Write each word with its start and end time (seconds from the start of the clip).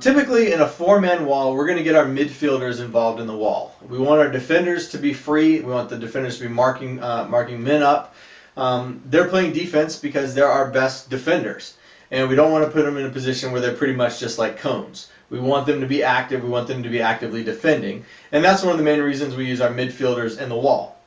Typically, 0.00 0.52
in 0.52 0.60
a 0.60 0.68
four-man 0.68 1.26
wall, 1.26 1.54
we're 1.54 1.66
going 1.66 1.78
to 1.78 1.82
get 1.82 1.96
our 1.96 2.04
midfielders 2.04 2.80
involved 2.80 3.20
in 3.20 3.26
the 3.26 3.36
wall. 3.36 3.74
We 3.88 3.98
want 3.98 4.20
our 4.20 4.30
defenders 4.30 4.90
to 4.90 4.98
be 4.98 5.12
free. 5.12 5.58
We 5.58 5.72
want 5.72 5.88
the 5.88 5.98
defenders 5.98 6.38
to 6.38 6.44
be 6.44 6.48
marking 6.48 7.02
uh, 7.02 7.26
marking 7.28 7.64
men 7.64 7.82
up. 7.82 8.14
Um, 8.56 9.02
they're 9.06 9.26
playing 9.26 9.54
defense 9.54 9.96
because 9.96 10.34
they're 10.34 10.50
our 10.50 10.70
best 10.70 11.10
defenders, 11.10 11.76
and 12.12 12.28
we 12.28 12.36
don't 12.36 12.52
want 12.52 12.64
to 12.64 12.70
put 12.70 12.84
them 12.84 12.96
in 12.96 13.06
a 13.06 13.10
position 13.10 13.50
where 13.50 13.60
they're 13.60 13.76
pretty 13.76 13.94
much 13.94 14.20
just 14.20 14.38
like 14.38 14.58
cones. 14.58 15.10
We 15.30 15.40
want 15.40 15.66
them 15.66 15.80
to 15.80 15.86
be 15.86 16.04
active. 16.04 16.44
We 16.44 16.48
want 16.48 16.68
them 16.68 16.84
to 16.84 16.88
be 16.88 17.00
actively 17.00 17.42
defending, 17.42 18.04
and 18.30 18.44
that's 18.44 18.62
one 18.62 18.72
of 18.72 18.78
the 18.78 18.84
main 18.84 19.00
reasons 19.00 19.34
we 19.34 19.46
use 19.46 19.60
our 19.60 19.70
midfielders 19.70 20.40
in 20.40 20.48
the 20.48 20.56
wall. 20.56 21.00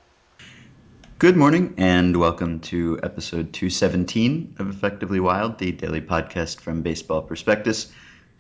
Good 1.18 1.38
morning, 1.38 1.76
and 1.78 2.18
welcome 2.18 2.60
to 2.62 3.00
episode 3.04 3.54
217 3.54 4.56
of 4.60 4.70
Effectively 4.70 5.22
Wild, 5.22 5.60
the 5.60 5.72
daily 5.72 6.02
podcast 6.02 6.60
from 6.60 6.82
Baseball 6.82 7.22
Prospectus. 7.22 7.92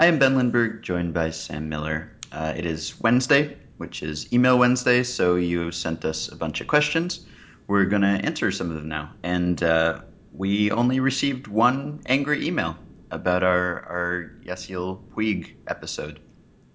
I 0.02 0.07
am 0.07 0.18
Ben 0.18 0.36
Lindbergh, 0.36 0.81
joined 0.81 1.13
by 1.13 1.29
Sam 1.29 1.70
Miller. 1.70 2.11
Uh, 2.31 2.54
it 2.57 2.65
is 2.65 3.00
Wednesday, 3.01 3.55
which 3.78 4.01
is 4.01 4.33
Email 4.33 4.57
Wednesday, 4.57 5.04
so 5.04 5.36
you 5.36 5.71
sent 5.71 6.05
us 6.05 6.27
a 6.27 6.36
bunch 6.36 6.60
of 6.60 6.65
questions. 6.65 7.27
We're 7.68 7.86
going 7.86 8.01
to 8.01 8.07
answer 8.07 8.50
some 8.51 8.71
of 8.71 8.77
them 8.77 8.87
now. 8.87 9.11
And 9.21 9.61
uh, 9.61 10.01
we 10.33 10.71
only 10.71 11.00
received 11.00 11.46
one 11.46 12.01
angry 12.07 12.47
email 12.47 12.79
about 13.11 13.43
our, 13.43 13.86
our 13.86 14.32
Yasiel 14.43 15.04
Puig 15.10 15.54
episode. 15.68 16.19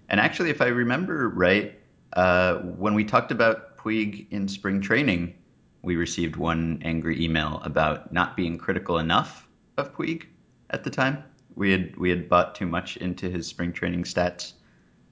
And 0.07 0.21
actually, 0.21 0.49
if 0.49 0.61
I 0.61 0.67
remember 0.67 1.27
right, 1.27 1.77
uh, 2.13 2.59
when 2.59 2.93
we 2.93 3.03
talked 3.03 3.33
about 3.33 3.77
Puig 3.77 4.27
in 4.31 4.47
spring 4.47 4.79
training, 4.79 5.33
we 5.81 5.97
received 5.97 6.37
one 6.37 6.81
angry 6.81 7.21
email 7.21 7.59
about 7.65 8.13
not 8.13 8.37
being 8.37 8.57
critical 8.57 8.99
enough 8.99 9.49
of 9.75 9.93
Puig 9.93 10.27
at 10.69 10.85
the 10.85 10.89
time 10.89 11.25
we 11.57 11.71
had 11.71 11.97
we 11.97 12.09
had 12.09 12.29
bought 12.29 12.55
too 12.55 12.67
much 12.67 12.97
into 12.97 13.29
his 13.29 13.47
spring 13.47 13.73
training 13.73 14.03
stats. 14.03 14.53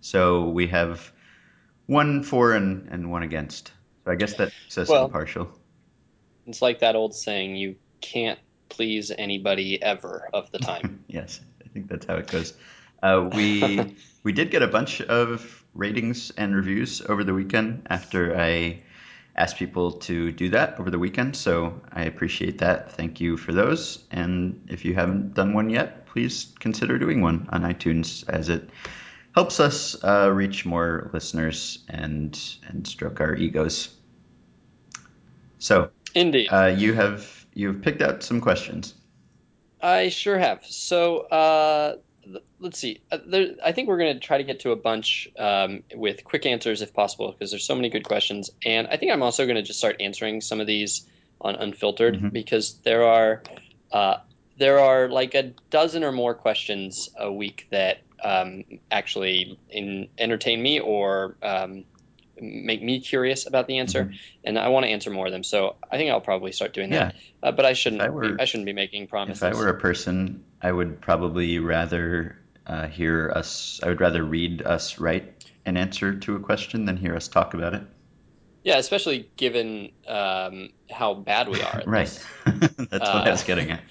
So 0.01 0.49
we 0.49 0.67
have 0.67 1.11
one 1.87 2.23
for 2.23 2.53
and, 2.53 2.87
and 2.89 3.11
one 3.11 3.23
against. 3.23 3.71
So 4.05 4.11
I 4.11 4.15
guess 4.15 4.35
that 4.35 4.51
says 4.67 4.87
well, 4.87 5.05
impartial. 5.05 5.49
It's 6.45 6.61
like 6.61 6.79
that 6.79 6.95
old 6.95 7.15
saying, 7.15 7.55
you 7.55 7.75
can't 8.01 8.39
please 8.69 9.11
anybody 9.17 9.81
ever 9.81 10.29
of 10.31 10.51
the 10.51 10.59
time. 10.59 11.03
yes, 11.07 11.41
I 11.63 11.69
think 11.69 11.89
that's 11.89 12.05
how 12.05 12.15
it 12.15 12.27
goes. 12.27 12.53
Uh, 13.01 13.29
we 13.33 13.97
we 14.23 14.31
did 14.31 14.51
get 14.51 14.61
a 14.61 14.67
bunch 14.67 15.01
of 15.01 15.63
ratings 15.73 16.31
and 16.37 16.55
reviews 16.55 17.01
over 17.01 17.23
the 17.23 17.33
weekend 17.33 17.87
after 17.89 18.39
I 18.39 18.83
asked 19.35 19.57
people 19.57 19.93
to 19.93 20.31
do 20.31 20.49
that 20.49 20.79
over 20.79 20.91
the 20.91 20.99
weekend. 20.99 21.35
So 21.35 21.81
I 21.91 22.03
appreciate 22.03 22.59
that. 22.59 22.91
Thank 22.93 23.19
you 23.19 23.35
for 23.35 23.51
those. 23.51 24.05
And 24.11 24.67
if 24.69 24.85
you 24.85 24.93
haven't 24.93 25.33
done 25.33 25.53
one 25.53 25.69
yet, 25.69 26.04
please 26.15 26.53
consider 26.61 26.97
doing 26.97 27.19
one 27.21 27.45
on 27.51 27.63
iTunes 27.63 28.23
as 28.29 28.47
it 28.47 28.69
helps 29.33 29.59
us 29.59 30.01
uh, 30.01 30.31
reach 30.33 30.65
more 30.65 31.09
listeners 31.11 31.83
and 31.89 32.39
and 32.69 32.87
stroke 32.87 33.19
our 33.19 33.35
egos. 33.35 33.93
So, 35.59 35.89
indeed, 36.13 36.47
uh, 36.47 36.67
you 36.77 36.93
have 36.93 37.45
you've 37.53 37.81
picked 37.81 38.01
out 38.01 38.23
some 38.23 38.39
questions. 38.39 38.93
I 39.81 40.07
sure 40.07 40.39
have. 40.39 40.65
So, 40.65 41.19
uh, 41.27 41.97
let's 42.61 42.79
see. 42.79 43.01
Uh, 43.11 43.17
there, 43.27 43.55
I 43.61 43.73
think 43.73 43.89
we're 43.89 43.97
going 43.97 44.13
to 44.13 44.19
try 44.21 44.37
to 44.37 44.45
get 44.45 44.61
to 44.61 44.71
a 44.71 44.77
bunch 44.77 45.27
um, 45.37 45.83
with 45.93 46.23
quick 46.23 46.45
answers 46.45 46.81
if 46.81 46.93
possible, 46.93 47.33
because 47.33 47.51
there's 47.51 47.65
so 47.65 47.75
many 47.75 47.89
good 47.89 48.05
questions. 48.05 48.51
And 48.65 48.87
I 48.87 48.95
think 48.95 49.11
I'm 49.11 49.21
also 49.21 49.43
going 49.45 49.57
to 49.57 49.63
just 49.63 49.79
start 49.79 49.97
answering 49.99 50.39
some 50.39 50.61
of 50.61 50.67
these 50.67 51.05
on 51.41 51.55
unfiltered 51.55 52.15
mm-hmm. 52.15 52.29
because 52.29 52.75
there 52.85 53.03
are 53.03 53.43
uh, 53.91 54.17
there 54.57 54.79
are 54.79 55.09
like 55.09 55.35
a 55.35 55.53
dozen 55.69 56.03
or 56.03 56.11
more 56.11 56.33
questions 56.33 57.09
a 57.17 57.31
week 57.31 57.67
that 57.71 58.01
um, 58.23 58.63
actually 58.91 59.59
in, 59.69 60.07
entertain 60.17 60.61
me 60.61 60.79
or 60.79 61.35
um, 61.43 61.85
make 62.39 62.81
me 62.81 62.99
curious 62.99 63.47
about 63.47 63.67
the 63.67 63.79
answer, 63.79 64.05
mm-hmm. 64.05 64.15
and 64.43 64.59
I 64.59 64.69
want 64.69 64.85
to 64.85 64.89
answer 64.89 65.09
more 65.09 65.27
of 65.27 65.31
them. 65.31 65.43
So 65.43 65.75
I 65.91 65.97
think 65.97 66.11
I'll 66.11 66.21
probably 66.21 66.51
start 66.51 66.73
doing 66.73 66.91
yeah. 66.91 67.05
that. 67.05 67.15
Uh, 67.43 67.51
but 67.51 67.65
I 67.65 67.73
shouldn't. 67.73 68.01
I, 68.01 68.09
were, 68.09 68.33
be, 68.33 68.41
I, 68.41 68.45
shouldn't 68.45 68.65
be 68.65 68.73
making 68.73 69.07
promises. 69.07 69.43
If 69.43 69.55
I 69.55 69.57
were 69.57 69.69
a 69.69 69.79
person, 69.79 70.43
I 70.61 70.71
would 70.71 71.01
probably 71.01 71.59
rather 71.59 72.37
uh, 72.65 72.87
hear 72.87 73.31
us. 73.35 73.79
I 73.83 73.87
would 73.87 74.01
rather 74.01 74.23
read 74.23 74.61
us 74.61 74.99
write 74.99 75.45
an 75.65 75.77
answer 75.77 76.15
to 76.15 76.35
a 76.35 76.39
question 76.39 76.85
than 76.85 76.97
hear 76.97 77.15
us 77.15 77.27
talk 77.27 77.53
about 77.53 77.73
it. 77.73 77.83
Yeah, 78.63 78.77
especially 78.77 79.29
given 79.37 79.91
um, 80.07 80.69
how 80.89 81.13
bad 81.13 81.49
we 81.49 81.61
are. 81.61 81.83
right. 81.87 82.25
That's 82.45 82.77
what 82.77 83.01
uh, 83.01 83.23
I 83.25 83.29
was 83.29 83.43
uh, 83.43 83.45
getting 83.45 83.71
at. 83.71 83.81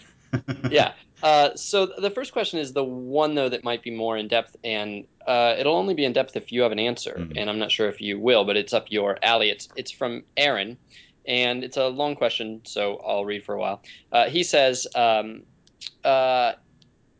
yeah. 0.70 0.92
Uh, 1.22 1.54
so 1.56 1.86
the 1.86 2.10
first 2.10 2.32
question 2.32 2.58
is 2.58 2.72
the 2.72 2.84
one 2.84 3.34
though 3.34 3.48
that 3.48 3.64
might 3.64 3.82
be 3.82 3.90
more 3.90 4.16
in 4.16 4.28
depth, 4.28 4.56
and 4.62 5.06
uh, 5.26 5.54
it'll 5.58 5.76
only 5.76 5.94
be 5.94 6.04
in 6.04 6.12
depth 6.12 6.36
if 6.36 6.52
you 6.52 6.62
have 6.62 6.72
an 6.72 6.78
answer, 6.78 7.16
mm-hmm. 7.18 7.38
and 7.38 7.48
I'm 7.48 7.58
not 7.58 7.72
sure 7.72 7.88
if 7.88 8.00
you 8.00 8.18
will, 8.18 8.44
but 8.44 8.56
it's 8.56 8.72
up 8.72 8.90
your 8.90 9.18
alley. 9.22 9.50
It's 9.50 9.68
it's 9.76 9.90
from 9.90 10.24
Aaron, 10.36 10.76
and 11.26 11.64
it's 11.64 11.76
a 11.76 11.86
long 11.88 12.14
question, 12.14 12.60
so 12.64 12.96
I'll 13.06 13.24
read 13.24 13.44
for 13.44 13.54
a 13.54 13.58
while. 13.58 13.82
Uh, 14.12 14.28
he 14.28 14.42
says, 14.42 14.86
um, 14.94 15.44
uh, 16.04 16.52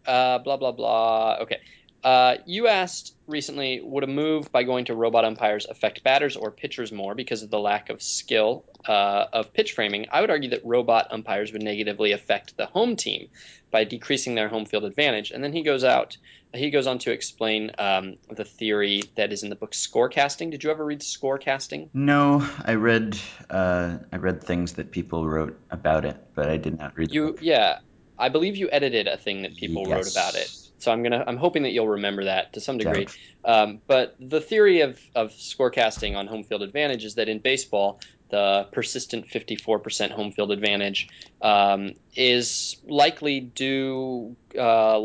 uh, 0.06 0.38
blah 0.38 0.56
blah 0.56 0.72
blah. 0.72 1.38
Okay. 1.40 1.60
Uh, 2.04 2.36
you 2.44 2.68
asked 2.68 3.16
recently, 3.26 3.80
would 3.80 4.04
a 4.04 4.06
move 4.06 4.52
by 4.52 4.62
going 4.62 4.84
to 4.84 4.94
robot 4.94 5.24
umpires 5.24 5.64
affect 5.64 6.04
batters 6.04 6.36
or 6.36 6.50
pitchers 6.50 6.92
more 6.92 7.14
because 7.14 7.42
of 7.42 7.50
the 7.50 7.58
lack 7.58 7.88
of 7.88 8.02
skill 8.02 8.66
uh, 8.86 9.24
of 9.32 9.54
pitch 9.54 9.72
framing? 9.72 10.04
I 10.12 10.20
would 10.20 10.28
argue 10.28 10.50
that 10.50 10.66
robot 10.66 11.08
umpires 11.10 11.50
would 11.52 11.62
negatively 11.62 12.12
affect 12.12 12.58
the 12.58 12.66
home 12.66 12.96
team 12.96 13.28
by 13.70 13.84
decreasing 13.84 14.34
their 14.34 14.48
home 14.48 14.66
field 14.66 14.84
advantage. 14.84 15.30
And 15.30 15.42
then 15.42 15.54
he 15.54 15.62
goes 15.62 15.82
out, 15.82 16.18
he 16.52 16.70
goes 16.70 16.86
on 16.86 16.98
to 17.00 17.10
explain 17.10 17.70
um, 17.78 18.18
the 18.30 18.44
theory 18.44 19.02
that 19.16 19.32
is 19.32 19.42
in 19.42 19.48
the 19.48 19.56
book 19.56 19.72
Scorecasting. 19.72 20.50
Did 20.50 20.62
you 20.62 20.70
ever 20.70 20.84
read 20.84 21.00
Scorecasting? 21.00 21.88
No, 21.94 22.46
I 22.66 22.74
read 22.74 23.18
uh, 23.48 23.96
I 24.12 24.16
read 24.16 24.44
things 24.44 24.74
that 24.74 24.90
people 24.90 25.26
wrote 25.26 25.58
about 25.70 26.04
it, 26.04 26.18
but 26.34 26.50
I 26.50 26.58
did 26.58 26.78
not 26.78 26.96
read. 26.98 27.12
You, 27.12 27.38
yeah, 27.40 27.78
I 28.18 28.28
believe 28.28 28.56
you 28.56 28.68
edited 28.70 29.08
a 29.08 29.16
thing 29.16 29.42
that 29.42 29.56
people 29.56 29.88
yes. 29.88 29.90
wrote 29.90 30.12
about 30.12 30.34
it. 30.34 30.63
So 30.84 30.92
I'm 30.92 31.02
gonna 31.02 31.24
I'm 31.26 31.38
hoping 31.38 31.62
that 31.62 31.70
you'll 31.70 31.88
remember 31.88 32.24
that 32.24 32.52
to 32.52 32.60
some 32.60 32.76
degree. 32.76 33.06
Um, 33.42 33.80
but 33.86 34.16
the 34.20 34.40
theory 34.40 34.82
of 34.82 35.00
of 35.14 35.30
scorecasting 35.30 36.14
on 36.14 36.26
home 36.26 36.44
field 36.44 36.62
advantage 36.62 37.06
is 37.06 37.14
that 37.14 37.26
in 37.26 37.38
baseball, 37.38 38.00
the 38.28 38.68
persistent 38.70 39.28
54% 39.28 40.10
home 40.10 40.32
field 40.32 40.50
advantage 40.50 41.08
um, 41.40 41.92
is 42.14 42.76
likely 42.86 43.40
due 43.40 44.36
uh, 44.58 45.00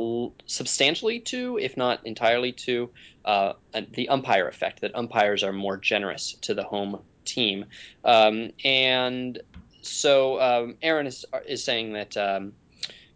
substantially 0.47 1.21
to, 1.21 1.57
if 1.61 1.77
not 1.77 2.05
entirely 2.05 2.51
to, 2.53 2.89
uh, 3.23 3.53
the 3.93 4.09
umpire 4.09 4.49
effect. 4.49 4.81
That 4.81 4.95
umpires 4.95 5.43
are 5.43 5.53
more 5.53 5.77
generous 5.77 6.33
to 6.41 6.55
the 6.55 6.63
home 6.63 6.99
team, 7.23 7.65
um, 8.03 8.51
and 8.65 9.41
so 9.81 10.41
um, 10.41 10.75
Aaron 10.81 11.07
is 11.07 11.25
is 11.47 11.63
saying 11.63 11.93
that 11.93 12.17
um, 12.17 12.51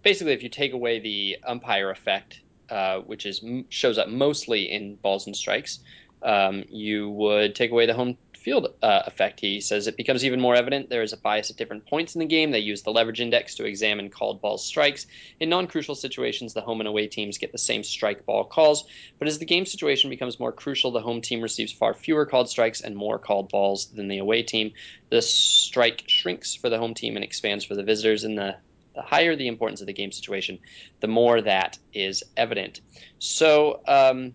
basically 0.01 0.31
if 0.31 0.43
you 0.43 0.49
take 0.49 0.71
away 0.71 0.99
the 0.99 1.39
umpire 1.45 1.89
effect 1.89 2.39
uh, 2.73 3.01
which 3.01 3.27
is 3.27 3.45
shows 3.69 3.99
up 3.99 4.09
mostly 4.09 4.71
in 4.71 4.95
balls 4.95 5.27
and 5.27 5.35
strikes, 5.35 5.79
um, 6.23 6.63
you 6.69 7.09
would 7.11 7.53
take 7.53 7.69
away 7.69 7.85
the 7.85 7.93
home 7.93 8.17
field 8.35 8.67
uh, 8.81 9.03
effect. 9.05 9.39
He 9.39 9.61
says 9.61 9.85
it 9.85 9.95
becomes 9.95 10.25
even 10.25 10.41
more 10.41 10.55
evident 10.55 10.89
there 10.89 11.03
is 11.03 11.13
a 11.13 11.17
bias 11.17 11.51
at 11.51 11.55
different 11.55 11.85
points 11.85 12.15
in 12.15 12.19
the 12.19 12.25
game. 12.25 12.49
They 12.49 12.59
use 12.59 12.81
the 12.81 12.91
leverage 12.91 13.21
index 13.21 13.55
to 13.55 13.65
examine 13.65 14.09
called 14.09 14.41
balls 14.41 14.65
strikes. 14.65 15.05
In 15.39 15.49
non 15.49 15.67
crucial 15.67 15.93
situations, 15.93 16.55
the 16.55 16.61
home 16.61 16.81
and 16.81 16.87
away 16.87 17.05
teams 17.07 17.37
get 17.37 17.51
the 17.51 17.59
same 17.59 17.83
strike 17.83 18.25
ball 18.25 18.43
calls, 18.43 18.85
but 19.19 19.27
as 19.27 19.37
the 19.37 19.45
game 19.45 19.67
situation 19.67 20.09
becomes 20.09 20.39
more 20.39 20.51
crucial, 20.51 20.89
the 20.89 20.99
home 20.99 21.21
team 21.21 21.41
receives 21.41 21.71
far 21.71 21.93
fewer 21.93 22.25
called 22.25 22.49
strikes 22.49 22.81
and 22.81 22.95
more 22.95 23.19
called 23.19 23.49
balls 23.49 23.85
than 23.93 24.07
the 24.07 24.17
away 24.17 24.41
team. 24.41 24.71
The 25.09 25.21
strike 25.21 26.05
shrinks 26.07 26.55
for 26.55 26.69
the 26.69 26.79
home 26.79 26.95
team 26.95 27.15
and 27.15 27.23
expands 27.23 27.65
for 27.65 27.75
the 27.75 27.83
visitors 27.83 28.23
in 28.23 28.33
the 28.33 28.55
the 28.95 29.01
higher 29.01 29.35
the 29.35 29.47
importance 29.47 29.81
of 29.81 29.87
the 29.87 29.93
game 29.93 30.11
situation, 30.11 30.59
the 30.99 31.07
more 31.07 31.41
that 31.41 31.77
is 31.93 32.23
evident. 32.37 32.81
So, 33.19 33.81
um, 33.87 34.33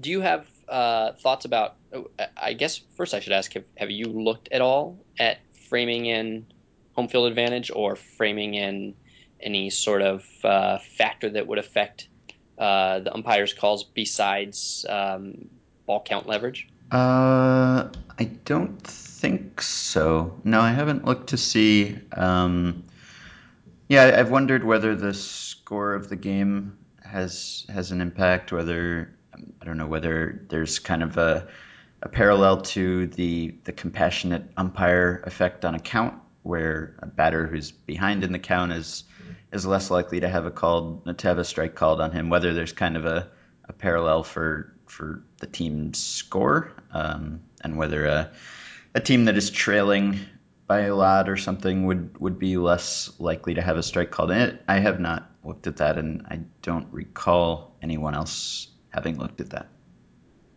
do 0.00 0.10
you 0.10 0.20
have 0.20 0.46
uh, 0.68 1.12
thoughts 1.12 1.44
about? 1.44 1.76
I 2.36 2.54
guess 2.54 2.80
first 2.96 3.14
I 3.14 3.20
should 3.20 3.32
ask: 3.32 3.52
have, 3.54 3.64
have 3.76 3.90
you 3.90 4.06
looked 4.06 4.48
at 4.50 4.60
all 4.60 4.98
at 5.18 5.38
framing 5.68 6.06
in 6.06 6.46
home 6.92 7.08
field 7.08 7.28
advantage 7.28 7.70
or 7.74 7.96
framing 7.96 8.54
in 8.54 8.94
any 9.40 9.70
sort 9.70 10.02
of 10.02 10.24
uh, 10.44 10.78
factor 10.78 11.30
that 11.30 11.46
would 11.46 11.58
affect 11.58 12.08
uh, 12.58 13.00
the 13.00 13.12
umpire's 13.12 13.52
calls 13.52 13.84
besides 13.84 14.86
um, 14.88 15.48
ball 15.86 16.02
count 16.02 16.26
leverage? 16.26 16.68
Uh, 16.90 17.88
I 18.18 18.24
don't 18.44 18.80
think 18.82 19.60
so. 19.60 20.38
No, 20.44 20.60
I 20.60 20.72
haven't 20.72 21.04
looked 21.04 21.30
to 21.30 21.36
see. 21.36 21.98
Um, 22.12 22.84
yeah, 23.94 24.16
I've 24.18 24.30
wondered 24.30 24.64
whether 24.64 24.96
the 24.96 25.14
score 25.14 25.94
of 25.94 26.08
the 26.08 26.16
game 26.16 26.78
has 27.02 27.64
has 27.68 27.92
an 27.92 28.00
impact. 28.00 28.50
Whether 28.50 29.16
I 29.32 29.64
don't 29.64 29.78
know 29.78 29.86
whether 29.86 30.44
there's 30.48 30.80
kind 30.80 31.02
of 31.02 31.16
a 31.16 31.46
a 32.02 32.08
parallel 32.08 32.62
to 32.62 33.06
the 33.06 33.54
the 33.62 33.72
compassionate 33.72 34.50
umpire 34.56 35.22
effect 35.24 35.64
on 35.64 35.76
a 35.76 35.78
count, 35.78 36.14
where 36.42 36.96
a 36.98 37.06
batter 37.06 37.46
who's 37.46 37.70
behind 37.70 38.24
in 38.24 38.32
the 38.32 38.40
count 38.40 38.72
is 38.72 39.04
is 39.52 39.64
less 39.64 39.92
likely 39.92 40.20
to 40.20 40.28
have 40.28 40.44
a 40.44 40.50
called 40.50 41.18
to 41.18 41.28
have 41.28 41.38
a 41.38 41.44
strike 41.44 41.76
called 41.76 42.00
on 42.00 42.10
him. 42.10 42.30
Whether 42.30 42.52
there's 42.52 42.72
kind 42.72 42.96
of 42.96 43.04
a 43.06 43.28
a 43.68 43.72
parallel 43.72 44.24
for 44.24 44.74
for 44.86 45.22
the 45.38 45.46
team's 45.46 45.98
score 45.98 46.72
um, 46.92 47.42
and 47.62 47.76
whether 47.76 48.06
a, 48.06 48.32
a 48.94 49.00
team 49.00 49.26
that 49.26 49.36
is 49.36 49.50
trailing 49.50 50.18
by 50.66 50.80
a 50.82 50.94
lot 50.94 51.28
or 51.28 51.36
something 51.36 51.86
would 51.86 52.18
would 52.18 52.38
be 52.38 52.56
less 52.56 53.10
likely 53.18 53.54
to 53.54 53.62
have 53.62 53.76
a 53.76 53.82
strike 53.82 54.10
called 54.10 54.30
in 54.30 54.38
it. 54.38 54.62
I 54.66 54.78
have 54.78 55.00
not 55.00 55.30
looked 55.44 55.66
at 55.66 55.78
that, 55.78 55.98
and 55.98 56.26
I 56.28 56.40
don't 56.62 56.88
recall 56.92 57.76
anyone 57.82 58.14
else 58.14 58.68
having 58.90 59.18
looked 59.18 59.40
at 59.40 59.50
that. 59.50 59.68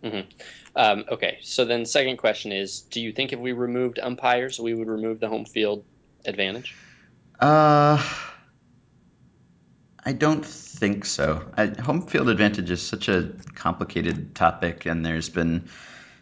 Mm-hmm. 0.03 0.29
Um, 0.75 1.05
okay, 1.11 1.39
so 1.41 1.65
then 1.65 1.85
second 1.85 2.17
question 2.17 2.51
is: 2.51 2.81
Do 2.81 3.01
you 3.01 3.11
think 3.11 3.33
if 3.33 3.39
we 3.39 3.51
removed 3.51 3.99
umpires, 3.99 4.59
we 4.59 4.73
would 4.73 4.87
remove 4.87 5.19
the 5.19 5.27
home 5.27 5.45
field 5.45 5.83
advantage? 6.25 6.75
Uh, 7.39 8.01
I 10.05 10.13
don't 10.13 10.45
think 10.45 11.05
so. 11.05 11.51
I, 11.57 11.67
home 11.67 12.03
field 12.03 12.29
advantage 12.29 12.71
is 12.71 12.81
such 12.81 13.09
a 13.09 13.33
complicated 13.55 14.35
topic, 14.35 14.85
and 14.85 15.05
there's 15.05 15.29
been 15.29 15.67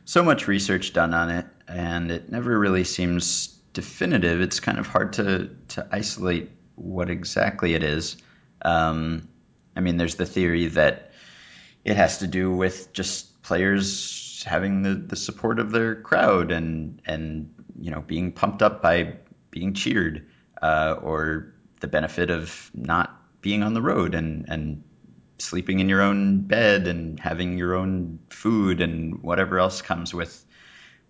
so 0.05 0.23
much 0.23 0.47
research 0.47 0.93
done 0.93 1.13
on 1.13 1.29
it, 1.29 1.45
and 1.67 2.11
it 2.11 2.31
never 2.31 2.57
really 2.57 2.83
seems 2.83 3.54
definitive. 3.75 4.41
It's 4.41 4.59
kind 4.59 4.79
of 4.79 4.87
hard 4.87 5.13
to 5.13 5.51
to 5.69 5.87
isolate 5.91 6.49
what 6.73 7.11
exactly 7.11 7.75
it 7.75 7.83
is. 7.83 8.17
Um, 8.63 9.29
I 9.75 9.81
mean, 9.81 9.97
there's 9.97 10.15
the 10.15 10.25
theory 10.25 10.67
that 10.69 11.11
it 11.83 11.95
has 11.95 12.19
to 12.19 12.27
do 12.27 12.51
with 12.51 12.91
just 12.93 13.43
players 13.43 14.43
having 14.47 14.81
the, 14.81 14.95
the 14.95 15.15
support 15.15 15.59
of 15.59 15.71
their 15.71 15.95
crowd 15.95 16.51
and 16.51 17.01
and 17.05 17.53
you 17.79 17.91
know 17.91 18.01
being 18.01 18.31
pumped 18.31 18.63
up 18.63 18.81
by 18.81 19.17
being 19.51 19.73
cheered, 19.73 20.27
uh, 20.61 20.95
or 21.01 21.53
the 21.81 21.87
benefit 21.87 22.31
of 22.31 22.71
not 22.73 23.21
being 23.41 23.61
on 23.61 23.73
the 23.73 23.81
road 23.81 24.15
and 24.15 24.45
and 24.47 24.83
sleeping 25.37 25.81
in 25.81 25.89
your 25.89 26.01
own 26.01 26.39
bed 26.39 26.87
and 26.87 27.19
having 27.19 27.57
your 27.57 27.75
own 27.75 28.19
food 28.29 28.79
and 28.79 29.21
whatever 29.21 29.59
else 29.59 29.81
comes 29.81 30.13
with 30.13 30.44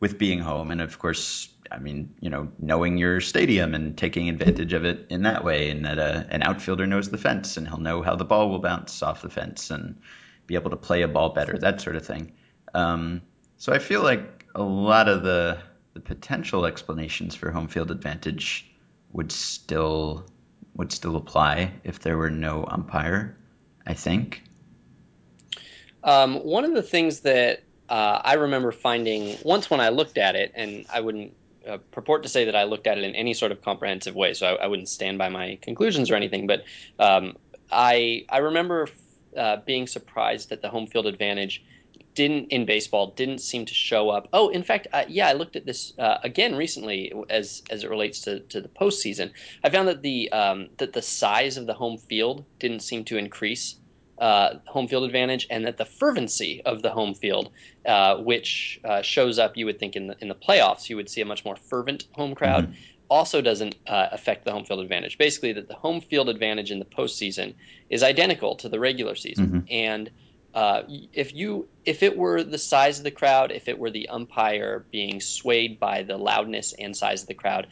with 0.06 0.20
being 0.20 0.38
home. 0.38 0.70
And 0.70 0.82
of 0.82 1.00
course, 1.00 1.50
I 1.72 1.80
mean, 1.80 2.14
you 2.20 2.30
know, 2.30 2.50
knowing 2.60 3.00
your 3.00 3.22
stadium 3.22 3.74
and 3.74 3.98
taking 3.98 4.30
advantage 4.30 4.72
of 4.74 4.86
it 4.86 5.08
in 5.10 5.24
that 5.24 5.44
way, 5.44 5.72
and 5.72 5.84
that 5.84 5.98
uh, 5.98 6.26
an 6.30 6.44
outfielder 6.44 6.86
knows 6.86 7.10
the 7.10 7.18
fence 7.18 7.58
and 7.58 7.68
he'll 7.68 7.80
know 7.80 8.04
how 8.04 8.16
the 8.16 8.24
ball 8.24 8.52
will 8.52 8.60
bounce 8.60 9.02
off 9.02 9.24
the 9.24 9.32
fence 9.32 9.72
and 9.72 9.98
be 10.46 10.54
able 10.54 10.70
to 10.70 10.76
play 10.76 11.02
a 11.02 11.08
ball 11.08 11.30
better, 11.30 11.58
that 11.58 11.82
sort 11.82 11.96
of 11.96 12.06
thing. 12.06 12.34
Um, 12.76 13.24
so 13.58 13.74
I 13.74 13.80
feel 13.80 14.04
like 14.04 14.46
a 14.54 14.62
lot 14.62 15.10
of 15.10 15.24
the 15.24 15.58
the 15.96 16.02
potential 16.02 16.68
explanations 16.68 17.34
for 17.34 17.50
home 17.50 17.68
field 17.68 17.90
advantage 17.90 18.72
would 19.12 19.32
still 19.32 20.28
would 20.76 20.92
still 20.92 21.16
apply 21.16 21.72
if 21.84 21.98
there 21.98 22.16
were 22.16 22.30
no 22.30 22.64
umpire. 22.64 23.40
I 23.88 23.96
think. 23.96 24.44
Um, 26.04 26.36
one 26.44 26.64
of 26.64 26.76
the 26.76 26.84
things 26.84 27.22
that 27.22 27.64
uh, 27.90 28.22
I 28.24 28.34
remember 28.34 28.72
finding 28.72 29.38
once 29.44 29.70
when 29.70 29.80
I 29.80 29.90
looked 29.90 30.18
at 30.18 30.36
it, 30.36 30.52
and 30.56 30.86
I 30.92 31.02
wouldn't 31.02 31.34
uh, 31.68 31.78
purport 31.92 32.24
to 32.24 32.30
say 32.30 32.46
that 32.46 32.56
I 32.56 32.64
looked 32.64 32.88
at 32.88 32.98
it 32.98 33.04
in 33.04 33.16
any 33.16 33.34
sort 33.34 33.52
of 33.52 33.62
comprehensive 33.62 34.16
way, 34.16 34.34
so 34.34 34.48
I, 34.48 34.66
I 34.66 34.68
wouldn't 34.68 34.90
stand 34.90 35.18
by 35.18 35.30
my 35.30 35.58
conclusions 35.62 36.12
or 36.12 36.16
anything. 36.16 36.48
But 36.48 36.64
um, 37.00 37.36
I 37.72 38.26
I 38.30 38.40
remember 38.40 38.88
uh, 39.38 39.58
being 39.66 39.88
surprised 39.88 40.50
that 40.50 40.62
the 40.62 40.70
home 40.70 40.88
field 40.88 41.08
advantage 41.08 41.64
didn't 42.16 42.48
in 42.48 42.66
baseball 42.66 43.08
didn't 43.12 43.40
seem 43.40 43.66
to 43.66 43.74
show 43.74 44.10
up. 44.10 44.30
Oh, 44.32 44.50
in 44.50 44.64
fact, 44.64 44.88
uh, 44.94 45.04
yeah, 45.08 45.28
I 45.28 45.34
looked 45.34 45.56
at 45.56 45.66
this 45.66 45.94
uh, 46.00 46.18
again 46.24 46.56
recently 46.56 47.14
as 47.30 47.62
as 47.70 47.84
it 47.84 47.90
relates 47.90 48.22
to, 48.22 48.40
to 48.40 48.62
the 48.62 48.70
postseason. 48.70 49.32
I 49.64 49.70
found 49.70 49.88
that 49.90 50.02
the 50.02 50.32
um, 50.32 50.70
that 50.78 50.94
the 50.94 51.02
size 51.02 51.58
of 51.58 51.68
the 51.68 51.74
home 51.74 51.98
field 51.98 52.46
didn't 52.60 52.80
seem 52.80 53.04
to 53.06 53.18
increase 53.18 53.76
uh, 54.18 54.56
home 54.66 54.88
field 54.88 55.04
advantage, 55.04 55.48
and 55.50 55.66
that 55.66 55.78
the 55.78 55.86
fervency 55.86 56.62
of 56.64 56.82
the 56.82 56.90
home 56.90 57.14
field, 57.14 57.52
uh, 57.86 58.18
which 58.18 58.80
uh, 58.84 59.02
shows 59.02 59.40
up, 59.40 59.58
you 59.58 59.66
would 59.66 59.80
think 59.80 59.96
in 59.96 60.08
the 60.08 60.16
in 60.22 60.28
the 60.28 60.36
playoffs, 60.36 60.90
you 60.90 60.96
would 60.96 61.10
see 61.10 61.22
a 61.22 61.26
much 61.26 61.44
more 61.46 61.56
fervent 61.56 62.08
home 62.14 62.36
crowd. 62.36 62.66
Mm-hmm. 62.66 62.80
Also 63.08 63.40
doesn't 63.40 63.76
uh, 63.86 64.08
affect 64.12 64.46
the 64.46 64.52
home 64.52 64.66
field 64.66 64.80
advantage. 64.80 65.18
Basically, 65.18 65.54
that 65.54 65.68
the 65.68 65.76
home 65.76 66.02
field 66.02 66.28
advantage 66.28 66.72
in 66.72 66.80
the 66.80 66.86
postseason 66.86 67.54
is 67.90 68.02
identical 68.02 68.56
to 68.56 68.70
the 68.70 68.80
regular 68.80 69.16
season, 69.16 69.48
mm-hmm. 69.48 69.60
and 69.70 70.10
uh, 70.56 70.84
if 71.12 71.36
you 71.36 71.68
if 71.84 72.02
it 72.02 72.18
were 72.18 72.42
the 72.42 72.58
size 72.58 72.98
of 72.98 73.04
the 73.04 73.12
crowd, 73.12 73.52
if 73.52 73.68
it 73.68 73.78
were 73.78 73.92
the 73.92 74.08
umpire 74.08 74.86
being 74.90 75.20
swayed 75.20 75.80
by 75.80 76.04
the 76.04 76.18
loudness 76.18 76.74
and 76.80 76.96
size 76.96 77.24
of 77.24 77.28
the 77.28 77.34
crowd, 77.34 77.68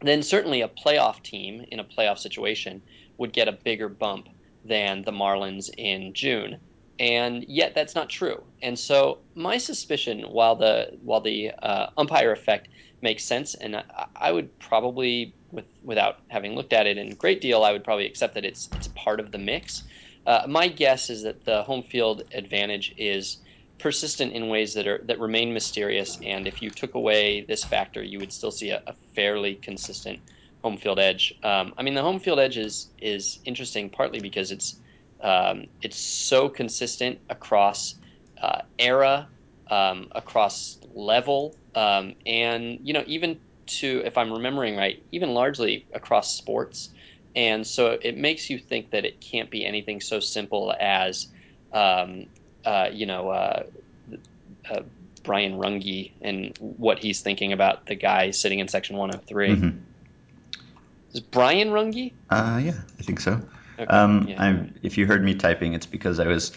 then 0.00 0.22
certainly 0.22 0.62
a 0.62 0.68
playoff 0.68 1.22
team 1.22 1.64
in 1.70 1.78
a 1.78 1.84
playoff 1.84 2.18
situation 2.18 2.80
would 3.18 3.34
get 3.34 3.48
a 3.48 3.52
bigger 3.52 3.88
bump 3.88 4.28
than 4.66 5.02
the 5.02 5.12
Marlins 5.12 5.70
in 5.76 6.12
June. 6.14 6.58
And 6.98 7.44
yet 7.46 7.74
that's 7.74 7.94
not 7.94 8.08
true. 8.08 8.42
And 8.62 8.78
so 8.78 9.18
my 9.34 9.58
suspicion, 9.58 10.22
while 10.22 10.56
the 10.56 10.98
while 11.02 11.20
the 11.20 11.50
uh, 11.62 11.90
umpire 11.96 12.32
effect 12.32 12.68
makes 13.02 13.24
sense, 13.24 13.54
and 13.54 13.76
I, 13.76 14.06
I, 14.16 14.32
would 14.32 14.58
probably, 14.58 15.34
with 15.52 15.66
without 15.82 16.16
having 16.28 16.54
looked 16.54 16.72
at 16.72 16.86
it 16.86 16.96
in 16.96 17.12
a 17.12 17.14
great 17.14 17.42
deal, 17.42 17.64
I 17.64 17.72
would 17.72 17.84
probably 17.84 18.06
accept 18.06 18.34
that 18.34 18.46
it's 18.46 18.70
it's 18.74 18.88
part 18.88 19.20
of 19.20 19.30
the 19.30 19.38
mix. 19.38 19.82
Uh, 20.26 20.46
my 20.48 20.68
guess 20.68 21.10
is 21.10 21.22
that 21.22 21.44
the 21.44 21.62
home 21.62 21.82
field 21.82 22.22
advantage 22.32 22.94
is 22.96 23.38
persistent 23.78 24.32
in 24.32 24.48
ways 24.48 24.72
that 24.74 24.86
are 24.86 25.02
that 25.04 25.20
remain 25.20 25.52
mysterious. 25.52 26.18
And 26.22 26.48
if 26.48 26.62
you 26.62 26.70
took 26.70 26.94
away 26.94 27.42
this 27.42 27.62
factor, 27.62 28.02
you 28.02 28.20
would 28.20 28.32
still 28.32 28.50
see 28.50 28.70
a, 28.70 28.82
a 28.86 28.94
fairly 29.14 29.56
consistent 29.56 30.20
home 30.66 30.76
field 30.78 30.98
edge. 30.98 31.32
Um, 31.44 31.74
I 31.78 31.82
mean, 31.84 31.94
the 31.94 32.02
home 32.02 32.18
field 32.18 32.40
edge 32.40 32.58
is 32.58 32.88
is 33.00 33.38
interesting 33.44 33.88
partly 33.88 34.18
because 34.18 34.50
it's 34.50 34.74
um, 35.20 35.66
it's 35.80 35.96
so 35.96 36.48
consistent 36.48 37.20
across 37.30 37.94
uh, 38.42 38.62
era, 38.76 39.28
um, 39.70 40.08
across 40.10 40.78
level, 40.92 41.54
um, 41.76 42.14
and 42.26 42.80
you 42.82 42.94
know 42.94 43.04
even 43.06 43.38
to 43.78 44.02
if 44.04 44.18
I'm 44.18 44.32
remembering 44.32 44.76
right, 44.76 45.00
even 45.12 45.34
largely 45.34 45.86
across 45.94 46.34
sports. 46.34 46.90
And 47.36 47.66
so 47.66 47.98
it 48.00 48.16
makes 48.16 48.50
you 48.50 48.58
think 48.58 48.90
that 48.90 49.04
it 49.04 49.20
can't 49.20 49.50
be 49.50 49.64
anything 49.66 50.00
so 50.00 50.20
simple 50.20 50.74
as, 50.80 51.28
um, 51.70 52.26
uh, 52.64 52.88
you 52.90 53.04
know, 53.04 53.28
uh, 53.28 53.64
uh, 54.70 54.80
Brian 55.22 55.58
Runge 55.58 56.12
and 56.22 56.56
what 56.58 56.98
he's 56.98 57.20
thinking 57.20 57.52
about 57.52 57.84
the 57.84 57.94
guy 57.94 58.30
sitting 58.30 58.60
in 58.60 58.68
section 58.68 58.96
103. 58.96 59.48
Mm-hmm. 59.48 59.78
Is 61.16 61.20
Brian 61.20 61.70
Runge? 61.70 62.12
Uh, 62.28 62.60
yeah, 62.62 62.78
I 62.98 63.02
think 63.02 63.20
so. 63.20 63.40
Okay, 63.78 63.86
um, 63.86 64.28
yeah. 64.28 64.64
if 64.82 64.98
you 64.98 65.06
heard 65.06 65.24
me 65.24 65.34
typing, 65.34 65.72
it's 65.72 65.86
because 65.86 66.20
I 66.20 66.26
was 66.26 66.52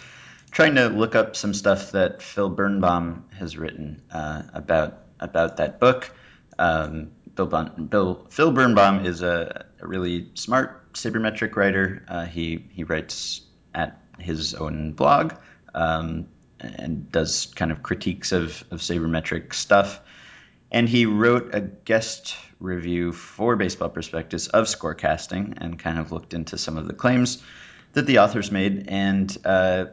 trying 0.51 0.75
to 0.75 0.89
look 0.89 1.15
up 1.15 1.37
some 1.37 1.53
stuff 1.53 1.93
that 1.93 2.21
Phil 2.21 2.49
Birnbaum 2.49 3.23
has 3.37 3.57
written 3.57 4.01
uh, 4.11 4.43
about 4.53 4.97
about 5.21 5.57
that 5.57 5.79
book. 5.79 6.13
Um, 6.57 7.11
Bill, 7.35 7.47
Bill, 7.47 8.27
Phil 8.29 8.51
Birnbaum 8.51 9.05
is 9.05 9.21
a, 9.21 9.65
a, 9.79 9.87
really 9.87 10.29
smart 10.33 10.91
sabermetric 10.91 11.55
writer. 11.55 12.03
Uh, 12.05 12.25
he 12.25 12.65
he 12.71 12.83
writes 12.83 13.39
at 13.73 14.01
his 14.19 14.55
own 14.55 14.91
blog 14.91 15.35
um, 15.73 16.27
and 16.59 17.09
does 17.09 17.45
kind 17.55 17.71
of 17.71 17.81
critiques 17.81 18.33
of, 18.33 18.61
of 18.71 18.81
sabermetric 18.81 19.53
stuff. 19.53 20.01
And 20.71 20.87
he 20.87 21.05
wrote 21.05 21.55
a 21.55 21.61
guest 21.61 22.35
review 22.59 23.11
for 23.11 23.55
Baseball 23.55 23.89
Prospectus 23.89 24.47
of 24.47 24.65
scorecasting 24.65 25.55
and 25.57 25.79
kind 25.79 25.97
of 25.97 26.11
looked 26.11 26.33
into 26.33 26.57
some 26.57 26.77
of 26.77 26.87
the 26.87 26.93
claims 26.93 27.41
that 27.93 28.05
the 28.05 28.19
authors 28.19 28.51
made. 28.51 28.85
And 28.87 29.35
uh, 29.45 29.85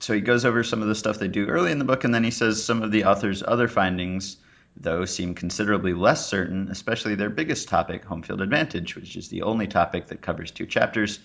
so 0.00 0.12
he 0.12 0.20
goes 0.20 0.44
over 0.44 0.64
some 0.64 0.82
of 0.82 0.88
the 0.88 0.94
stuff 0.94 1.18
they 1.18 1.28
do 1.28 1.46
early 1.46 1.70
in 1.70 1.78
the 1.78 1.84
book, 1.84 2.04
and 2.04 2.14
then 2.14 2.24
he 2.24 2.30
says 2.30 2.64
some 2.64 2.82
of 2.82 2.90
the 2.90 3.04
authors' 3.04 3.42
other 3.46 3.68
findings, 3.68 4.36
though, 4.76 5.04
seem 5.04 5.34
considerably 5.34 5.94
less 5.94 6.26
certain, 6.26 6.68
especially 6.68 7.14
their 7.14 7.30
biggest 7.30 7.68
topic, 7.68 8.04
home 8.04 8.22
field 8.22 8.40
advantage, 8.40 8.96
which 8.96 9.16
is 9.16 9.28
the 9.28 9.42
only 9.42 9.66
topic 9.68 10.08
that 10.08 10.20
covers 10.20 10.50
two 10.50 10.66
chapters. 10.66 11.20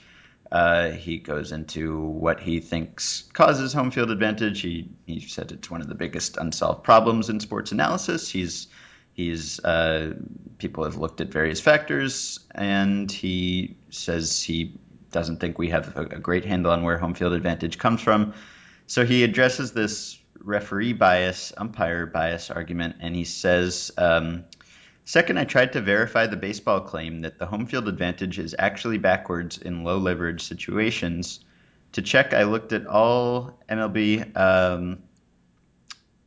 Uh, 0.51 0.91
he 0.91 1.17
goes 1.17 1.51
into 1.51 1.99
what 1.99 2.39
he 2.39 2.59
thinks 2.59 3.23
causes 3.33 3.71
home 3.73 3.91
field 3.91 4.09
advantage. 4.09 4.61
He 4.61 4.89
he 5.05 5.19
said 5.19 5.51
it's 5.51 5.69
one 5.69 5.81
of 5.81 5.87
the 5.87 5.95
biggest 5.95 6.37
unsolved 6.37 6.83
problems 6.83 7.29
in 7.29 7.39
sports 7.39 7.71
analysis. 7.71 8.29
He's 8.29 8.67
He's 9.19 9.59
uh, 9.65 10.13
people 10.59 10.85
have 10.85 10.95
looked 10.95 11.19
at 11.19 11.27
various 11.27 11.59
factors, 11.59 12.39
and 12.55 13.11
he 13.11 13.75
says 13.89 14.41
he 14.41 14.79
doesn't 15.11 15.41
think 15.41 15.59
we 15.59 15.71
have 15.71 15.97
a, 15.97 16.03
a, 16.03 16.19
great 16.19 16.45
handle 16.45 16.71
on 16.71 16.83
where 16.83 16.97
home 16.97 17.13
field 17.15 17.33
advantage 17.33 17.77
comes 17.77 17.99
from. 17.99 18.33
So 18.87 19.05
he 19.05 19.25
addresses 19.25 19.73
this 19.73 20.17
referee 20.39 20.93
bias, 20.93 21.51
umpire 21.57 22.05
bias 22.05 22.49
argument, 22.49 22.95
and 23.01 23.13
he 23.13 23.25
says. 23.25 23.91
Um, 23.97 24.45
Second, 25.03 25.39
I 25.39 25.43
tried 25.43 25.73
to 25.73 25.81
verify 25.81 26.27
the 26.27 26.37
baseball 26.37 26.81
claim 26.81 27.21
that 27.21 27.39
the 27.39 27.47
home 27.47 27.65
field 27.65 27.87
advantage 27.89 28.37
is 28.37 28.55
actually 28.59 28.99
backwards 28.99 29.57
in 29.57 29.83
low 29.83 29.97
leverage 29.97 30.43
situations. 30.43 31.39
To 31.93 32.03
check, 32.03 32.35
I 32.35 32.43
looked 32.43 32.73
at 32.73 32.85
all 32.85 33.59
MLB 33.67 34.37
um, 34.37 34.99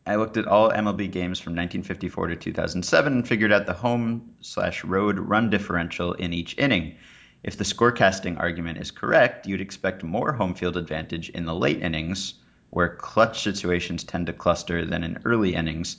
I 0.04 0.16
looked 0.16 0.37
at 0.37 0.49
all 0.49 0.71
MLB 0.71 1.12
games 1.12 1.38
from 1.38 1.52
1954 1.52 2.28
to 2.28 2.37
2007 2.37 3.12
and 3.12 3.28
figured 3.28 3.52
out 3.52 3.66
the 3.66 3.73
home 3.73 4.35
slash 4.40 4.82
road 4.82 5.18
run 5.18 5.49
differential 5.49 6.14
in 6.14 6.32
each 6.32 6.59
inning. 6.59 6.97
If 7.44 7.56
the 7.56 7.64
scorecasting 7.64 8.38
argument 8.38 8.78
is 8.78 8.90
correct, 8.90 9.47
you'd 9.47 9.61
expect 9.61 10.02
more 10.02 10.32
home 10.32 10.54
field 10.54 10.76
advantage 10.76 11.30
in 11.30 11.44
the 11.44 11.54
late 11.54 11.82
innings, 11.82 12.35
where 12.71 12.97
clutch 12.97 13.42
situations 13.42 14.02
tend 14.02 14.26
to 14.26 14.32
cluster 14.32 14.85
than 14.85 15.04
in 15.04 15.21
early 15.25 15.54
innings, 15.54 15.99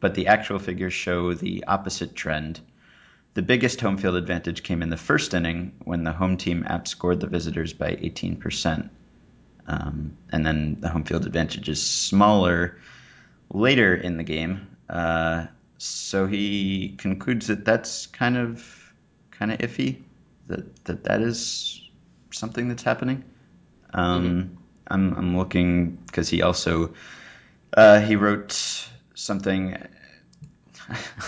but 0.00 0.14
the 0.14 0.26
actual 0.26 0.58
figures 0.58 0.94
show 0.94 1.32
the 1.32 1.64
opposite 1.66 2.16
trend. 2.16 2.60
The 3.34 3.42
biggest 3.42 3.80
home 3.80 3.98
field 3.98 4.16
advantage 4.16 4.64
came 4.64 4.82
in 4.82 4.90
the 4.90 4.96
first 4.96 5.32
inning 5.32 5.74
when 5.84 6.02
the 6.02 6.12
home 6.12 6.38
team 6.38 6.64
outscored 6.64 7.20
the 7.20 7.28
visitors 7.28 7.72
by 7.72 7.92
18%. 7.92 8.88
Um, 9.66 10.16
and 10.30 10.44
then 10.44 10.78
the 10.80 10.88
home 10.88 11.04
field 11.04 11.24
advantage 11.24 11.68
is 11.68 11.82
smaller 11.82 12.78
later 13.54 13.94
in 13.94 14.18
the 14.18 14.24
game. 14.24 14.76
Uh, 14.90 15.46
so 15.78 16.26
he 16.26 16.96
concludes 16.98 17.46
that 17.46 17.64
that's 17.64 18.06
kind 18.06 18.36
of 18.36 18.92
kind 19.30 19.52
of 19.52 19.58
iffy. 19.58 20.02
That 20.48 20.84
that 20.84 21.04
that 21.04 21.22
is 21.22 21.80
something 22.30 22.68
that's 22.68 22.82
happening. 22.82 23.24
Um, 23.94 24.24
mm-hmm. 24.24 24.54
I'm 24.88 25.14
I'm 25.14 25.38
looking 25.38 25.92
because 26.06 26.28
he 26.28 26.42
also 26.42 26.92
uh, 27.72 28.00
he 28.00 28.16
wrote 28.16 28.86
something. 29.14 29.78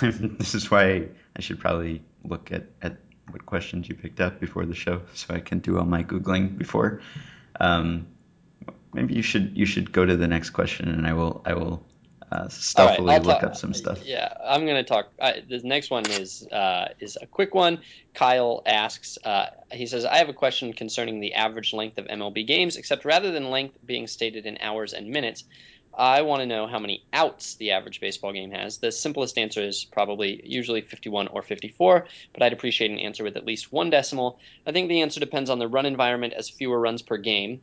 this 0.03 0.55
is 0.55 0.71
why 0.71 1.09
I 1.35 1.41
should 1.41 1.59
probably 1.59 2.03
look 2.25 2.53
at, 2.53 2.67
at 2.83 2.99
what 3.31 3.47
questions 3.47 3.89
you 3.89 3.95
picked 3.95 4.21
up 4.21 4.39
before 4.39 4.67
the 4.67 4.75
show 4.75 5.01
so 5.15 5.35
I 5.35 5.41
can 5.41 5.61
do 5.61 5.79
all 5.79 5.87
my 5.87 6.03
googling 6.03 6.59
before. 6.59 7.01
Um, 7.59 8.09
maybe 8.93 9.15
you 9.15 9.23
should 9.23 9.57
you 9.57 9.65
should 9.65 9.93
go 9.93 10.05
to 10.05 10.17
the 10.17 10.27
next 10.27 10.51
question 10.51 10.89
and 10.89 11.07
I 11.07 11.15
will 11.15 11.43
I 11.47 11.55
will 11.55 11.86
uh, 12.33 12.49
stealthily 12.49 13.09
right, 13.09 13.23
look 13.23 13.43
up 13.45 13.57
some 13.57 13.73
stuff. 13.73 14.05
Yeah, 14.05 14.33
I'm 14.45 14.65
going 14.67 14.77
to 14.77 14.85
talk. 14.85 15.13
Uh, 15.21 15.35
the 15.49 15.61
next 15.63 15.91
one 15.91 16.11
is 16.11 16.47
uh, 16.51 16.89
is 16.99 17.17
a 17.21 17.27
quick 17.27 17.55
one. 17.55 17.81
Kyle 18.15 18.63
asks. 18.67 19.17
Uh, 19.25 19.47
he 19.71 19.87
says, 19.87 20.05
"I 20.05 20.17
have 20.17 20.29
a 20.29 20.35
question 20.35 20.73
concerning 20.73 21.21
the 21.21 21.35
average 21.35 21.73
length 21.73 21.99
of 21.99 22.07
MLB 22.07 22.47
games. 22.47 22.77
Except 22.77 23.05
rather 23.05 23.31
than 23.31 23.51
length 23.51 23.79
being 23.85 24.09
stated 24.09 24.45
in 24.45 24.59
hours 24.61 24.93
and 24.93 25.09
minutes, 25.11 25.45
I 25.97 26.23
want 26.23 26.41
to 26.41 26.47
know 26.47 26.67
how 26.67 26.81
many 26.81 27.05
outs 27.13 27.55
the 27.55 27.71
average 27.71 28.01
baseball 28.01 28.33
game 28.33 28.51
has. 28.51 28.79
The 28.79 28.91
simplest 28.91 29.39
answer 29.39 29.63
is 29.63 29.85
probably 29.85 30.41
usually 30.45 30.81
51 30.81 31.29
or 31.29 31.43
54, 31.43 32.07
but 32.33 32.43
I'd 32.43 32.53
appreciate 32.53 32.91
an 32.91 32.99
answer 32.99 33.23
with 33.23 33.37
at 33.37 33.47
least 33.47 33.73
one 33.73 33.89
decimal. 33.89 34.41
I 34.67 34.73
think 34.73 34.89
the 34.89 35.03
answer 35.03 35.21
depends 35.21 35.49
on 35.49 35.61
the 35.61 35.69
run 35.69 35.87
environment, 35.87 36.35
as 36.35 36.51
fewer 36.51 36.81
runs 36.81 37.03
per 37.03 37.19
game 37.19 37.63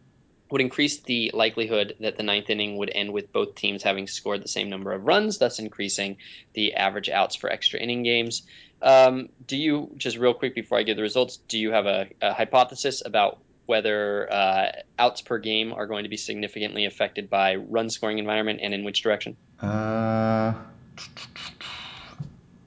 would 0.53 0.61
increase 0.61 0.99
the 0.99 1.31
likelihood 1.33 1.95
that 1.99 2.15
the 2.15 2.21
ninth 2.21 2.47
inning 2.47 2.77
would 2.77 2.91
end 2.93 3.11
with 3.11 3.33
both 3.33 3.55
teams 3.55 3.81
having 3.81 4.05
scored 4.05 4.43
the 4.43 4.47
same 4.47 4.69
number 4.69 4.93
of 4.93 5.03
runs, 5.03 5.39
thus 5.39 5.57
increasing 5.57 6.17
the 6.53 6.75
average 6.75 7.09
outs 7.09 7.35
for 7.35 7.49
extra 7.49 7.79
inning 7.79 8.03
games. 8.03 8.43
Um, 8.79 9.29
do 9.47 9.57
you, 9.57 9.89
just 9.97 10.15
real 10.15 10.35
quick 10.35 10.53
before 10.53 10.77
I 10.77 10.83
give 10.83 10.95
the 10.95 11.01
results, 11.01 11.37
do 11.47 11.57
you 11.57 11.71
have 11.71 11.87
a, 11.87 12.07
a 12.21 12.33
hypothesis 12.33 13.01
about 13.03 13.39
whether 13.65 14.31
uh, 14.31 14.71
outs 14.99 15.21
per 15.21 15.39
game 15.39 15.73
are 15.73 15.87
going 15.87 16.03
to 16.03 16.09
be 16.09 16.17
significantly 16.17 16.85
affected 16.85 17.31
by 17.31 17.55
run 17.55 17.89
scoring 17.89 18.19
environment 18.19 18.59
and 18.61 18.75
in 18.75 18.83
which 18.83 19.01
direction? 19.01 19.35
Uh, 19.59 20.53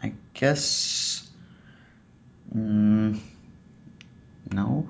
I 0.03 0.13
guess. 0.35 1.31
Mm, 2.53 3.21
no. 4.51 4.89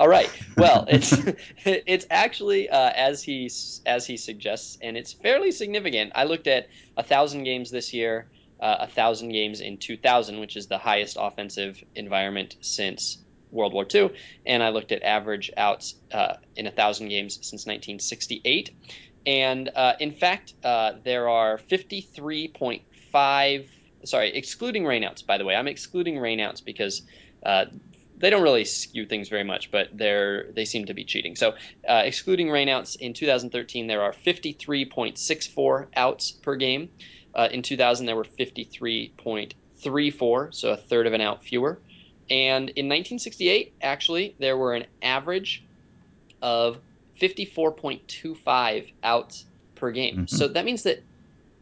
All 0.00 0.08
right. 0.08 0.30
Well, 0.56 0.86
it's 0.88 1.12
it's 1.66 2.06
actually 2.10 2.70
uh, 2.70 2.90
as 2.96 3.22
he 3.22 3.50
as 3.84 4.06
he 4.06 4.16
suggests, 4.16 4.78
and 4.80 4.96
it's 4.96 5.12
fairly 5.12 5.50
significant. 5.52 6.12
I 6.14 6.24
looked 6.24 6.46
at 6.46 6.68
a 6.96 7.02
thousand 7.02 7.44
games 7.44 7.70
this 7.70 7.92
year, 7.92 8.30
uh, 8.62 8.76
a 8.80 8.86
thousand 8.86 9.28
games 9.32 9.60
in 9.60 9.76
2000, 9.76 10.40
which 10.40 10.56
is 10.56 10.68
the 10.68 10.78
highest 10.78 11.18
offensive 11.20 11.76
environment 11.94 12.54
since 12.62 13.22
World 13.50 13.74
War 13.74 13.86
II, 13.94 14.08
and 14.46 14.62
I 14.62 14.70
looked 14.70 14.90
at 14.90 15.02
average 15.02 15.50
outs 15.54 15.96
uh, 16.12 16.36
in 16.56 16.66
a 16.66 16.70
thousand 16.70 17.10
games 17.10 17.34
since 17.42 17.66
1968. 17.66 18.70
And 19.26 19.68
uh, 19.76 19.92
in 20.00 20.12
fact, 20.12 20.54
uh, 20.64 20.92
there 21.04 21.28
are 21.28 21.60
53.5. 21.70 23.68
Sorry, 24.06 24.34
excluding 24.34 24.84
rainouts. 24.84 25.26
By 25.26 25.36
the 25.36 25.44
way, 25.44 25.54
I'm 25.54 25.68
excluding 25.68 26.14
rainouts 26.14 26.64
because 26.64 27.02
uh, 27.44 27.66
they 28.20 28.30
don't 28.30 28.42
really 28.42 28.64
skew 28.64 29.06
things 29.06 29.28
very 29.28 29.44
much, 29.44 29.70
but 29.70 29.88
they're 29.92 30.50
they 30.52 30.66
seem 30.66 30.86
to 30.86 30.94
be 30.94 31.04
cheating. 31.04 31.36
So, 31.36 31.54
uh, 31.88 32.02
excluding 32.04 32.48
rainouts 32.48 32.96
in 32.96 33.14
2013, 33.14 33.86
there 33.86 34.02
are 34.02 34.12
53.64 34.12 35.86
outs 35.96 36.30
per 36.30 36.56
game. 36.56 36.90
Uh, 37.34 37.48
in 37.50 37.62
2000, 37.62 38.04
there 38.06 38.16
were 38.16 38.24
53.34, 38.24 40.54
so 40.54 40.70
a 40.70 40.76
third 40.76 41.06
of 41.06 41.14
an 41.14 41.20
out 41.20 41.44
fewer. 41.44 41.78
And 42.28 42.70
in 42.70 42.86
1968, 42.86 43.74
actually, 43.80 44.34
there 44.38 44.56
were 44.56 44.74
an 44.74 44.86
average 45.02 45.64
of 46.42 46.78
54.25 47.20 48.92
outs 49.02 49.44
per 49.74 49.90
game. 49.90 50.14
Mm-hmm. 50.14 50.36
So 50.36 50.48
that 50.48 50.64
means 50.64 50.84
that 50.84 51.02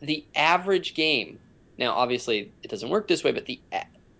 the 0.01 0.25
average 0.35 0.95
game, 0.95 1.39
now 1.79 1.93
obviously 1.93 2.53
it 2.63 2.69
doesn't 2.69 2.89
work 2.89 3.09
this 3.09 3.25
way, 3.25 3.33
but 3.33 3.47
the 3.47 3.61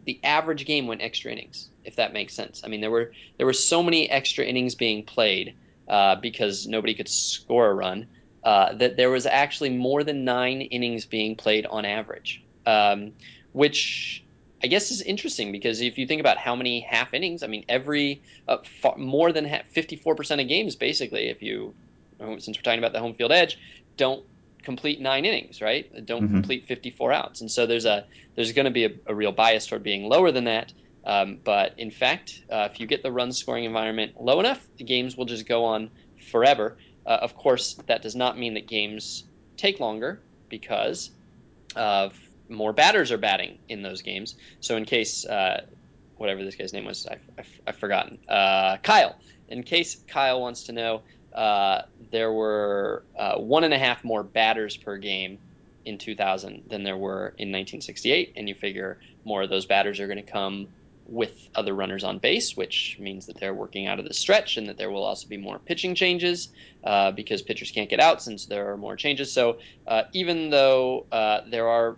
the 0.09 0.19
average 0.25 0.65
game 0.65 0.87
went 0.87 1.03
extra 1.03 1.31
innings, 1.31 1.69
if 1.85 1.97
that 1.97 2.15
makes 2.15 2.33
sense. 2.33 2.63
I 2.65 2.69
mean, 2.69 2.81
there 2.81 2.91
were 2.91 3.13
there 3.37 3.45
were 3.45 3.53
so 3.53 3.83
many 3.83 4.09
extra 4.09 4.43
innings 4.43 4.75
being 4.75 5.05
played 5.05 5.55
uh, 5.87 6.17
because 6.17 6.67
nobody 6.67 6.95
could 6.95 7.11
score 7.11 7.69
a 7.69 7.75
run 7.75 8.07
uh, 8.43 8.73
that 8.77 8.97
there 8.97 9.11
was 9.11 9.27
actually 9.27 9.69
more 9.69 10.03
than 10.03 10.25
nine 10.25 10.63
innings 10.63 11.05
being 11.05 11.37
played 11.37 11.67
on 11.67 11.85
average, 11.85 12.43
um, 12.65 13.13
which 13.53 14.25
I 14.65 14.67
guess 14.69 14.91
is 14.91 15.03
interesting 15.03 15.53
because 15.53 15.83
if 15.83 15.99
you 15.99 16.07
think 16.07 16.21
about 16.21 16.39
how 16.39 16.57
many 16.57 16.81
half 16.81 17.13
innings, 17.13 17.43
I 17.43 17.47
mean, 17.47 17.67
every 17.69 18.23
uh, 18.49 18.57
far, 18.81 18.97
more 18.97 19.31
than 19.31 19.47
fifty-four 19.69 20.15
percent 20.15 20.41
of 20.41 20.49
games, 20.49 20.75
basically, 20.75 21.29
if 21.29 21.43
you 21.43 21.75
since 22.39 22.57
we're 22.57 22.63
talking 22.63 22.79
about 22.79 22.95
the 22.95 23.01
home 23.01 23.13
field 23.13 23.31
edge, 23.31 23.59
don't 23.99 24.25
complete 24.63 25.01
nine 25.01 25.25
innings, 25.25 25.61
right? 25.61 26.05
Don't 26.07 26.25
mm-hmm. 26.25 26.35
complete 26.35 26.67
fifty-four 26.67 27.13
outs, 27.13 27.41
and 27.41 27.51
so 27.51 27.67
there's 27.67 27.85
a 27.85 28.05
there's 28.35 28.53
going 28.53 28.67
to 28.67 28.71
be 28.71 28.85
a, 28.85 28.91
a, 29.07 29.15
real 29.15 29.33
bias 29.33 29.67
toward 29.67 29.83
being 29.83 30.09
lower 30.09 30.31
than 30.33 30.45
that. 30.45 30.73
Um, 31.05 31.39
but 31.43 31.79
in 31.79 31.91
fact, 31.91 32.43
uh, 32.51 32.69
if 32.71 32.81
you 32.81 32.87
get 32.87 33.03
the 33.03 33.11
run 33.11 33.33
scoring 33.33 33.65
environment 33.65 34.21
low 34.21 34.41
enough, 34.41 34.65
the 34.77 34.85
games 34.85 35.17
will 35.17 35.25
just 35.25 35.47
go 35.47 35.65
on 35.65 35.91
forever. 36.31 36.77
Uh, 37.07 37.19
of 37.23 37.35
course, 37.35 37.75
that 37.87 38.03
does 38.03 38.15
not 38.15 38.39
mean 38.39 38.55
that 38.55 38.67
games 38.67 39.25
take 39.57 39.81
longer 39.81 40.21
because 40.49 41.11
of 41.75 42.15
more 42.49 42.73
batters 42.73 43.13
are 43.13 43.19
batting 43.19 43.59
in 43.69 43.83
those 43.83 44.03
games. 44.03 44.35
So 44.61 44.77
in 44.77 44.85
case 44.85 45.25
uh, 45.25 45.65
whatever 46.17 46.45
this 46.45 46.57
guy's 46.57 46.73
name 46.73 46.85
was, 46.85 47.07
I've, 47.07 47.21
I've, 47.39 47.61
I've 47.67 47.77
forgotten. 47.77 48.19
Uh, 48.29 48.77
Kyle. 48.83 49.17
In 49.49 49.63
case 49.63 49.97
Kyle 50.09 50.43
wants 50.43 50.65
to 50.65 50.73
know, 50.73 51.03
uh, 51.39 51.83
there 52.11 52.33
were 52.33 53.05
uh, 53.17 53.37
one 53.37 53.63
and 53.63 53.73
a 53.73 53.79
half 53.79 54.03
more 54.03 54.25
batters 54.25 54.77
per 54.77 54.99
game 54.99 55.39
in 55.85 55.97
2000 55.97 56.65
than 56.69 56.83
there 56.83 56.97
were 56.97 57.29
in 57.39 57.53
1968, 57.53 58.33
and 58.35 58.49
you 58.49 58.57
figure 58.57 58.99
more 59.25 59.43
of 59.43 59.49
those 59.49 59.65
batters 59.65 60.01
are 60.01 60.09
going 60.09 60.23
to 60.23 60.33
come 60.33 60.67
with 61.07 61.49
other 61.55 61.75
runners 61.75 62.03
on 62.03 62.19
base, 62.19 62.57
which 62.57 62.97
means 62.99 63.27
that 63.27 63.39
they're 63.39 63.55
working 63.55 63.87
out 63.87 64.01
of 64.01 64.05
the 64.05 64.13
stretch 64.13 64.57
and 64.57 64.69
that 64.69 64.77
there 64.77 64.91
will 64.91 65.05
also 65.05 65.29
be 65.29 65.37
more 65.37 65.61
pitching 65.61 65.95
changes 65.95 66.49
uh, 66.83 67.13
because 67.13 67.41
pitchers 67.41 67.71
can't 67.71 67.89
get 67.89 68.01
out 68.01 68.21
since 68.21 68.47
there 68.47 68.73
are 68.73 68.77
more 68.77 68.97
changes. 68.97 69.33
So 69.33 69.59
uh, 69.87 70.03
even 70.13 70.51
though 70.51 71.07
uh, 71.13 71.43
there 71.49 71.69
are 71.69 71.97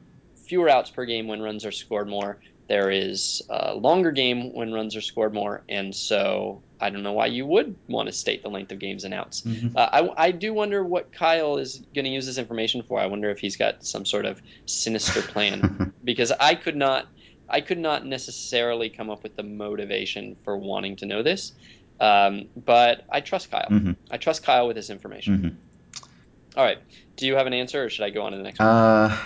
fewer 0.50 0.68
outs 0.68 0.90
per 0.90 1.06
game 1.06 1.28
when 1.28 1.40
runs 1.40 1.64
are 1.64 1.72
scored 1.72 2.08
more. 2.08 2.38
There 2.70 2.88
is 2.88 3.42
a 3.50 3.74
longer 3.74 4.12
game 4.12 4.54
when 4.54 4.72
runs 4.72 4.94
are 4.94 5.00
scored 5.00 5.34
more, 5.34 5.64
and 5.68 5.92
so 5.92 6.62
I 6.80 6.88
don't 6.90 7.02
know 7.02 7.14
why 7.14 7.26
you 7.26 7.44
would 7.44 7.74
want 7.88 8.06
to 8.06 8.12
state 8.12 8.44
the 8.44 8.48
length 8.48 8.70
of 8.70 8.78
games 8.78 9.02
and 9.02 9.12
outs. 9.12 9.40
Mm-hmm. 9.40 9.76
Uh, 9.76 9.88
I, 9.92 10.26
I 10.26 10.30
do 10.30 10.54
wonder 10.54 10.84
what 10.84 11.10
Kyle 11.10 11.56
is 11.56 11.82
going 11.96 12.04
to 12.04 12.12
use 12.12 12.26
this 12.26 12.38
information 12.38 12.84
for. 12.84 13.00
I 13.00 13.06
wonder 13.06 13.28
if 13.28 13.40
he's 13.40 13.56
got 13.56 13.84
some 13.84 14.06
sort 14.06 14.24
of 14.24 14.40
sinister 14.66 15.20
plan 15.20 15.92
because 16.04 16.30
I 16.30 16.54
could 16.54 16.76
not 16.76 17.08
I 17.48 17.60
could 17.60 17.78
not 17.78 18.06
necessarily 18.06 18.88
come 18.88 19.10
up 19.10 19.24
with 19.24 19.34
the 19.34 19.42
motivation 19.42 20.36
for 20.44 20.56
wanting 20.56 20.94
to 20.98 21.06
know 21.06 21.24
this. 21.24 21.50
Um, 21.98 22.50
but 22.54 23.04
I 23.10 23.20
trust 23.20 23.50
Kyle. 23.50 23.66
Mm-hmm. 23.68 23.94
I 24.12 24.16
trust 24.16 24.44
Kyle 24.44 24.68
with 24.68 24.76
this 24.76 24.90
information. 24.90 25.38
Mm-hmm. 25.38 26.56
All 26.56 26.64
right. 26.64 26.78
Do 27.16 27.26
you 27.26 27.34
have 27.34 27.48
an 27.48 27.52
answer, 27.52 27.84
or 27.84 27.90
should 27.90 28.04
I 28.04 28.10
go 28.10 28.22
on 28.22 28.30
to 28.30 28.38
the 28.38 28.44
next 28.44 28.60
one? 28.60 28.68
Uh, 28.68 29.18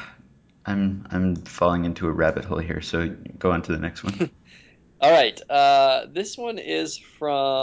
I'm 0.67 1.07
I'm 1.11 1.37
falling 1.37 1.85
into 1.85 2.09
a 2.09 2.13
rabbit 2.13 2.45
hole 2.45 2.59
here, 2.59 2.81
so 2.81 3.09
go 3.39 3.53
on 3.53 3.63
to 3.63 3.73
the 3.73 3.79
next 3.79 4.03
one. 4.05 4.31
All 5.01 5.11
right. 5.11 5.39
Uh, 5.51 6.07
this 6.11 6.39
one 6.39 6.59
is 6.59 6.97
from 7.19 7.55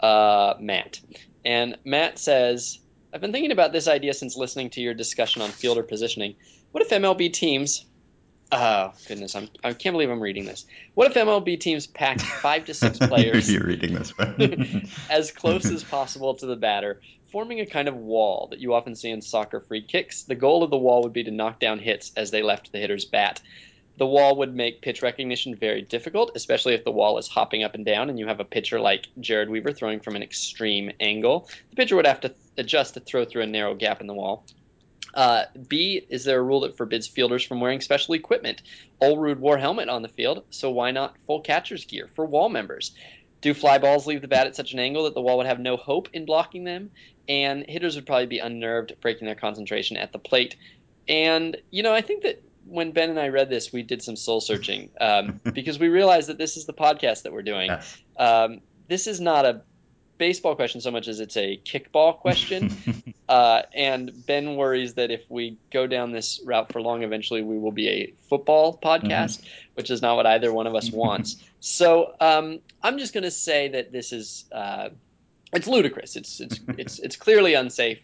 uh, 0.00 0.54
Matt. 0.58 1.00
And 1.44 1.76
Matt 1.84 2.18
says, 2.18 2.78
I've 3.12 3.20
been 3.20 3.32
thinking 3.32 3.52
about 3.52 3.72
this 3.72 3.86
idea 3.86 4.14
since 4.14 4.36
listening 4.36 4.70
to 4.70 4.80
your 4.80 4.94
discussion 4.94 5.42
on 5.42 5.50
fielder 5.50 5.82
positioning. 5.82 6.36
What 6.72 6.82
if 6.82 6.88
MLB 6.88 7.32
teams. 7.32 7.84
Oh, 8.52 8.92
goodness. 9.06 9.34
I'm, 9.34 9.48
I 9.62 9.72
can't 9.72 9.94
believe 9.94 10.10
I'm 10.10 10.20
reading 10.20 10.46
this. 10.46 10.64
What 10.94 11.10
if 11.10 11.16
MLB 11.16 11.60
teams 11.60 11.86
packed 11.86 12.22
five 12.22 12.64
to 12.66 12.74
six 12.74 12.98
players. 13.06 13.52
You're 13.52 13.66
reading 13.66 13.94
this 13.94 14.16
one. 14.16 14.88
as 15.10 15.30
close 15.30 15.66
as 15.66 15.84
possible 15.84 16.34
to 16.36 16.46
the 16.46 16.56
batter 16.56 17.00
forming 17.34 17.58
a 17.58 17.66
kind 17.66 17.88
of 17.88 17.96
wall 17.96 18.46
that 18.52 18.60
you 18.60 18.72
often 18.72 18.94
see 18.94 19.10
in 19.10 19.20
soccer 19.20 19.58
free 19.58 19.82
kicks. 19.82 20.22
The 20.22 20.36
goal 20.36 20.62
of 20.62 20.70
the 20.70 20.78
wall 20.78 21.02
would 21.02 21.12
be 21.12 21.24
to 21.24 21.32
knock 21.32 21.58
down 21.58 21.80
hits 21.80 22.12
as 22.16 22.30
they 22.30 22.42
left 22.42 22.70
the 22.70 22.78
hitter's 22.78 23.04
bat. 23.04 23.42
the 23.96 24.06
wall 24.06 24.36
would 24.36 24.54
make 24.54 24.82
pitch 24.82 25.02
recognition 25.02 25.56
very 25.56 25.82
difficult, 25.82 26.30
especially 26.36 26.74
if 26.74 26.84
the 26.84 26.92
wall 26.92 27.18
is 27.18 27.26
hopping 27.26 27.64
up 27.64 27.74
and 27.74 27.84
down 27.84 28.08
and 28.08 28.20
you 28.20 28.28
have 28.28 28.38
a 28.38 28.44
pitcher 28.44 28.78
like 28.78 29.08
Jered 29.20 29.48
Weaver 29.48 29.72
throwing 29.72 29.98
from 29.98 30.14
an 30.14 30.22
extreme 30.22 30.92
angle. 31.00 31.48
The 31.70 31.76
pitcher 31.76 31.96
would 31.96 32.06
have 32.06 32.20
to 32.20 32.32
adjust 32.56 32.94
to 32.94 33.00
throw 33.00 33.24
through 33.24 33.42
a 33.42 33.46
narrow 33.46 33.74
gap 33.74 34.00
in 34.00 34.06
the 34.06 34.14
wall. 34.14 34.44
Uh, 35.12 35.44
B, 35.66 36.06
is 36.08 36.22
there 36.22 36.38
a 36.38 36.42
rule 36.42 36.60
that 36.60 36.76
forbids 36.76 37.08
fielders 37.08 37.44
from 37.44 37.60
wearing 37.60 37.80
special 37.80 38.14
equipment? 38.14 38.62
Olerud 39.02 39.38
wore 39.38 39.58
helmet 39.58 39.88
on 39.88 40.02
the 40.02 40.08
field, 40.08 40.44
so 40.50 40.70
why 40.70 40.92
not 40.92 41.16
full 41.26 41.40
catcher's 41.40 41.84
gear 41.84 42.08
for 42.14 42.26
wall 42.26 42.48
members? 42.48 42.92
Do 43.44 43.52
fly 43.52 43.76
balls 43.76 44.06
leave 44.06 44.22
the 44.22 44.28
bat 44.28 44.46
at 44.46 44.56
such 44.56 44.72
an 44.72 44.78
angle 44.78 45.04
that 45.04 45.12
the 45.12 45.20
wall 45.20 45.36
would 45.36 45.44
have 45.46 45.60
no 45.60 45.76
hope 45.76 46.08
in 46.14 46.24
blocking 46.24 46.64
them? 46.64 46.90
And 47.28 47.66
hitters 47.68 47.94
would 47.94 48.06
probably 48.06 48.24
be 48.24 48.38
unnerved, 48.38 48.94
breaking 49.02 49.26
their 49.26 49.34
concentration 49.34 49.98
at 49.98 50.12
the 50.12 50.18
plate. 50.18 50.56
And, 51.06 51.54
you 51.70 51.82
know, 51.82 51.92
I 51.92 52.00
think 52.00 52.22
that 52.22 52.42
when 52.64 52.92
Ben 52.92 53.10
and 53.10 53.20
I 53.20 53.28
read 53.28 53.50
this, 53.50 53.70
we 53.70 53.82
did 53.82 54.00
some 54.02 54.16
soul 54.16 54.40
searching 54.40 54.88
um, 54.98 55.42
because 55.52 55.78
we 55.78 55.88
realized 55.88 56.30
that 56.30 56.38
this 56.38 56.56
is 56.56 56.64
the 56.64 56.72
podcast 56.72 57.24
that 57.24 57.34
we're 57.34 57.42
doing. 57.42 57.70
Um, 58.16 58.62
this 58.88 59.06
is 59.06 59.20
not 59.20 59.44
a 59.44 59.60
baseball 60.18 60.54
question 60.54 60.80
so 60.80 60.90
much 60.90 61.08
as 61.08 61.20
it's 61.20 61.36
a 61.36 61.60
kickball 61.64 62.16
question. 62.18 63.14
uh, 63.28 63.62
and 63.74 64.12
Ben 64.26 64.56
worries 64.56 64.94
that 64.94 65.10
if 65.10 65.22
we 65.28 65.56
go 65.72 65.86
down 65.86 66.12
this 66.12 66.40
route 66.44 66.72
for 66.72 66.80
long, 66.80 67.02
eventually 67.02 67.42
we 67.42 67.58
will 67.58 67.72
be 67.72 67.88
a 67.88 68.14
football 68.28 68.76
podcast, 68.76 69.40
mm-hmm. 69.40 69.48
which 69.74 69.90
is 69.90 70.02
not 70.02 70.16
what 70.16 70.26
either 70.26 70.52
one 70.52 70.66
of 70.66 70.74
us 70.74 70.90
wants. 70.92 71.36
so 71.60 72.14
um, 72.20 72.60
I'm 72.82 72.98
just 72.98 73.14
going 73.14 73.24
to 73.24 73.30
say 73.30 73.68
that 73.68 73.92
this 73.92 74.12
is. 74.12 74.44
Uh, 74.52 74.90
it's 75.52 75.68
ludicrous. 75.68 76.16
It's 76.16 76.40
it's 76.40 76.60
it's 76.78 76.98
it's 76.98 77.16
clearly 77.16 77.54
unsafe. 77.54 77.98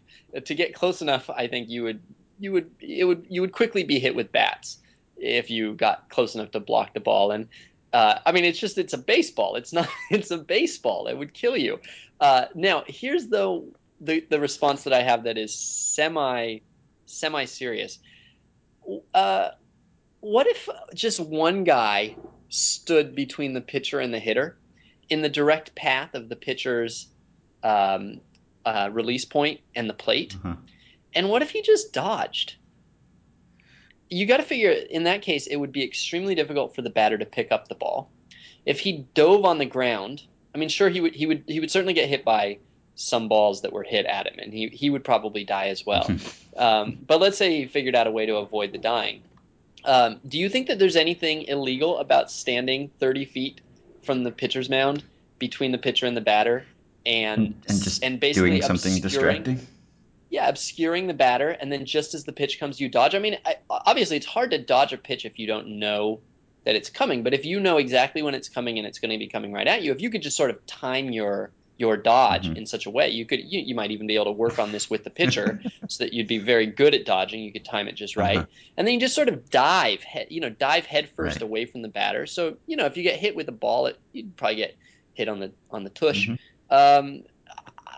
To 0.45 0.55
get 0.55 0.75
close 0.75 1.03
enough, 1.03 1.29
I 1.29 1.49
think 1.49 1.69
you 1.69 1.83
would 1.85 2.01
you 2.39 2.53
would 2.53 2.71
it 2.81 3.05
would 3.05 3.27
you 3.29 3.41
would 3.41 3.53
quickly 3.53 3.83
be 3.83 3.99
hit 3.99 4.15
with 4.15 4.33
bats 4.33 4.79
if 5.17 5.51
you 5.51 5.75
got 5.75 6.09
close 6.09 6.35
enough 6.35 6.53
to 6.53 6.61
block 6.61 6.95
the 6.95 7.01
ball. 7.01 7.31
And 7.31 7.49
uh, 7.93 8.19
I 8.25 8.33
mean, 8.33 8.45
it's 8.45 8.59
just 8.59 8.79
it's 8.79 8.93
a 8.93 8.99
baseball. 8.99 9.57
It's 9.57 9.73
not 9.73 9.89
it's 10.11 10.31
a 10.31 10.39
baseball. 10.39 11.07
It 11.07 11.17
would 11.17 11.35
kill 11.35 11.57
you. 11.57 11.81
Uh, 12.21 12.47
now, 12.55 12.85
here's 12.87 13.29
the, 13.29 13.67
the 14.01 14.25
the 14.29 14.41
response 14.41 14.85
that 14.85 14.93
I 14.93 15.03
have 15.03 15.25
that 15.25 15.39
is 15.39 15.55
semi 15.55 16.59
semi 17.07 17.45
serious. 17.45 17.99
Uh, 19.13 19.51
what 20.21 20.47
if 20.47 20.69
just 20.95 21.21
one 21.21 21.65
guy 21.65 22.17
stood 22.49 23.15
between 23.15 23.55
the 23.55 23.61
pitcher 23.61 24.01
and 24.01 24.13
the 24.13 24.19
hitter 24.19 24.57
in 25.09 25.23
the 25.23 25.29
direct 25.29 25.75
path 25.75 26.15
of 26.15 26.29
the 26.29 26.37
pitcher's 26.37 27.09
um, 27.63 28.21
uh, 28.65 28.89
release 28.93 29.25
point 29.25 29.61
and 29.75 29.89
the 29.89 29.95
plate? 29.95 30.37
Uh-huh. 30.45 30.57
And 31.15 31.29
what 31.29 31.43
if 31.43 31.51
he 31.51 31.63
just 31.63 31.93
dodged? 31.93 32.55
You 34.11 34.27
got 34.27 34.39
to 34.39 34.43
figure 34.43 34.71
in 34.71 35.05
that 35.05 35.23
case, 35.23 35.47
it 35.47 35.57
would 35.57 35.73
be 35.73 35.85
extremely 35.85 36.35
difficult 36.35 36.75
for 36.75 36.83
the 36.83 36.91
batter 36.91 37.17
to 37.17 37.25
pick 37.25 37.53
up 37.53 37.69
the 37.69 37.75
ball. 37.75 38.11
If 38.67 38.81
he 38.81 39.07
dove 39.15 39.45
on 39.45 39.59
the 39.59 39.67
ground, 39.67 40.23
I 40.55 40.59
mean, 40.59 40.69
sure, 40.69 40.89
he 40.89 41.01
would 41.01 41.15
he 41.15 41.27
would 41.27 41.45
he 41.47 41.61
would 41.61 41.71
certainly 41.71 41.95
get 41.95 42.09
hit 42.09 42.25
by 42.25 42.59
some 42.97 43.29
balls 43.29 43.63
that 43.63 43.73
were 43.73 43.83
hit 43.83 44.07
at 44.07 44.27
him, 44.27 44.39
and 44.39 44.53
he 44.53 44.69
he 44.69 44.91
would 44.91 45.05
probably 45.05 45.45
die 45.45 45.69
as 45.69 45.87
well. 45.87 46.11
um, 46.57 46.99
but 47.07 47.21
let's 47.21 47.39
say 47.39 47.57
he 47.57 47.67
figured 47.67 47.95
out 47.95 48.07
a 48.07 48.11
way 48.11 48.27
to 48.27 48.37
avoid 48.37 48.73
the 48.73 48.79
dying. 48.79 49.23
Um, 49.85 50.21
do 50.29 50.39
you 50.39 50.49
think 50.51 50.67
that 50.67 50.79
there's 50.79 50.97
anything 50.97 51.43
illegal 51.43 51.99
about 51.99 52.31
standing 52.31 52.91
30 53.01 53.25
feet 53.25 53.61
from 54.03 54.25
the 54.25 54.31
pitcher's 54.31 54.69
mound 54.69 55.05
between 55.39 55.73
the 55.73 55.79
pitcher 55.79 56.05
and 56.05 56.17
the 56.17 56.21
batter, 56.21 56.67
and 57.07 57.55
and 57.69 57.83
just 57.83 58.03
and 58.03 58.21
basically 58.21 58.51
doing 58.51 58.63
something 58.63 59.01
distracting? 59.01 59.67
yeah, 60.31 60.49
obscuring 60.49 61.09
the 61.09 61.15
batter, 61.15 61.51
and 61.51 61.71
then 61.73 61.85
just 61.85 62.15
as 62.15 62.25
the 62.25 62.33
pitch 62.33 62.61
comes, 62.61 62.81
you 62.81 62.89
dodge. 62.89 63.15
I 63.15 63.19
mean, 63.19 63.37
I, 63.45 63.57
obviously, 63.91 64.17
it's 64.17 64.27
hard 64.27 64.53
to 64.53 64.59
dodge 64.59 64.93
a 64.93 64.97
pitch 64.97 65.25
if 65.25 65.39
you 65.39 65.47
don't 65.49 65.67
know 65.81 66.21
that 66.65 66.77
it's 66.77 66.89
coming. 66.89 67.23
But 67.25 67.35
if 67.35 67.45
you 67.45 67.59
know 67.59 67.77
exactly 67.79 68.23
when 68.23 68.35
it's 68.35 68.49
coming 68.49 68.79
and 68.79 68.87
it's 68.87 69.01
going 69.01 69.11
to 69.11 69.19
be 69.19 69.27
coming 69.27 69.53
right 69.53 69.67
at 69.67 69.83
you, 69.83 69.93
if 69.93 70.01
you 70.01 70.11
could 70.11 70.23
just 70.23 70.37
sort 70.37 70.51
of 70.51 70.65
time 70.67 71.11
your 71.11 71.51
your 71.77 71.97
dodge 71.97 72.47
mm-hmm. 72.47 72.57
in 72.57 72.67
such 72.67 72.85
a 72.85 72.91
way, 72.91 73.09
you 73.09 73.25
could 73.25 73.41
you, 73.41 73.61
you 73.61 73.75
might 73.75 73.91
even 73.91 74.07
be 74.07 74.15
able 74.15 74.27
to 74.27 74.33
work 74.33 74.59
on 74.59 74.71
this 74.71 74.89
with 74.89 75.03
the 75.03 75.11
pitcher 75.11 75.61
so 75.89 76.05
that 76.05 76.13
you'd 76.13 76.29
be 76.29 76.39
very 76.39 76.67
good 76.67 76.95
at 76.95 77.05
dodging. 77.05 77.43
You 77.43 77.53
could 77.53 77.65
time 77.65 77.89
it 77.89 77.97
just 77.97 78.17
right, 78.17 78.37
uh-huh. 78.37 78.47
and 78.77 78.87
then 78.87 78.95
you 78.95 79.01
just 79.01 79.15
sort 79.15 79.29
of 79.29 79.51
dive, 79.51 80.03
head, 80.03 80.29
you 80.31 80.41
know, 80.41 80.51
dive 80.51 80.87
headfirst 80.87 81.37
right. 81.37 81.43
away 81.43 81.65
from 81.65 81.83
the 81.83 81.89
batter. 81.89 82.27
So 82.27 82.57
you 82.67 82.77
know, 82.77 82.87
if 82.87 82.97
you 82.97 83.03
get 83.03 83.19
hit 83.19 83.35
with 83.35 83.49
a 83.49 83.53
ball, 83.53 83.87
it, 83.87 83.99
you'd 84.13 84.37
probably 84.37 84.57
get 84.57 84.77
hit 85.15 85.29
on 85.29 85.41
the 85.41 85.51
on 85.71 85.83
the 85.83 85.91
tush. 85.91 86.29
Mm-hmm. 86.29 86.75
Um, 86.75 87.23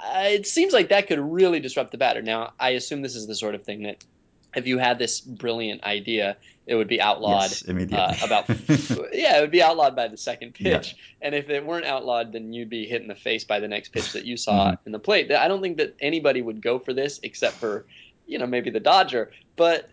it 0.05 0.47
seems 0.47 0.73
like 0.73 0.89
that 0.89 1.07
could 1.07 1.21
really 1.21 1.61
disrupt 1.61 1.93
the 1.93 1.99
batter. 1.99 2.23
Now, 2.23 2.53
I 2.59 2.71
assume 2.71 3.03
this 3.03 3.15
is 3.15 3.27
the 3.27 3.35
sort 3.35 3.55
of 3.55 3.65
thing 3.65 3.83
that 3.83 4.05
if 4.55 4.67
you 4.67 4.79
had 4.79 4.99
this 4.99 5.21
brilliant 5.21 5.83
idea, 5.85 6.37
it 6.67 6.75
would 6.75 6.89
be 6.89 7.01
outlawed 7.01 7.51
yes, 7.51 7.65
uh, 7.69 8.17
about 8.25 8.49
yeah, 9.13 9.39
it 9.39 9.41
would 9.41 9.51
be 9.51 9.63
outlawed 9.63 9.97
by 9.97 10.09
the 10.09 10.17
second 10.17 10.55
pitch. 10.55 10.95
Yeah. 10.95 11.27
And 11.27 11.35
if 11.35 11.51
it 11.51 11.65
weren't 11.65 11.87
outlawed, 11.87 12.33
then 12.33 12.53
you'd 12.53 12.71
be 12.71 12.87
hit 12.87 13.03
in 13.03 13.09
the 13.09 13.15
face 13.15 13.45
by 13.45 13.59
the 13.59 13.69
next 13.69 13.91
pitch 13.91 14.13
that 14.13 14.25
you 14.25 14.37
saw 14.37 14.67
mm-hmm. 14.67 14.87
in 14.87 14.93
the 14.93 14.99
plate. 14.99 15.33
I 15.33 15.49
don't 15.49 15.61
think 15.61 15.79
that 15.79 15.97
anybody 16.01 16.43
would 16.43 16.63
go 16.63 16.79
for 16.79 16.93
this 16.93 17.19
except 17.23 17.57
for 17.57 17.87
you 18.27 18.39
know 18.39 18.47
maybe 18.47 18.71
the 18.71 18.81
Dodger, 18.81 19.33
but 19.57 19.91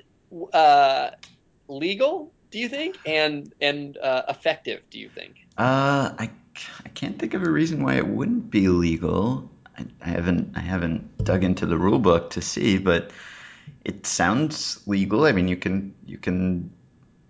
uh, 0.53 1.11
legal. 1.67 2.31
Do 2.51 2.59
you 2.59 2.69
think 2.69 2.97
and 3.05 3.53
and 3.61 3.97
uh, 3.97 4.23
effective? 4.29 4.81
Do 4.89 4.99
you 4.99 5.09
think? 5.09 5.35
Uh, 5.57 6.13
I 6.17 6.29
I 6.85 6.89
can't 6.89 7.17
think 7.17 7.33
of 7.33 7.43
a 7.43 7.49
reason 7.49 7.83
why 7.83 7.95
it 7.95 8.07
wouldn't 8.07 8.49
be 8.49 8.67
legal. 8.67 9.49
I, 10.01 10.09
haven't 10.09 10.55
I 10.55 10.59
haven't 10.59 11.23
dug 11.23 11.43
into 11.43 11.65
the 11.65 11.77
rule 11.77 11.99
book 11.99 12.31
to 12.31 12.41
see, 12.41 12.77
but 12.77 13.11
it 13.89 14.05
sounds 14.05 14.79
legal. 14.85 15.25
I 15.25 15.31
mean, 15.31 15.47
you 15.47 15.57
can 15.57 15.95
you 16.05 16.19
can 16.19 16.71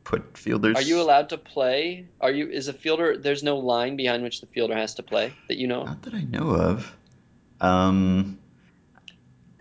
put 0.03 0.37
fielders. 0.37 0.75
Are 0.75 0.81
you 0.81 0.99
allowed 0.99 1.29
to 1.29 1.37
play? 1.37 2.05
Are 2.19 2.31
you 2.31 2.49
is 2.49 2.67
a 2.67 2.73
fielder? 2.73 3.17
There's 3.17 3.43
no 3.43 3.57
line 3.59 3.95
behind 3.95 4.23
which 4.23 4.41
the 4.41 4.47
fielder 4.47 4.75
has 4.75 4.95
to 4.95 5.03
play 5.03 5.31
that 5.47 5.57
you 5.57 5.67
know. 5.67 5.85
Not 5.85 6.01
that 6.01 6.13
I 6.13 6.23
know 6.23 6.49
of. 6.49 6.93
Um, 7.61 8.39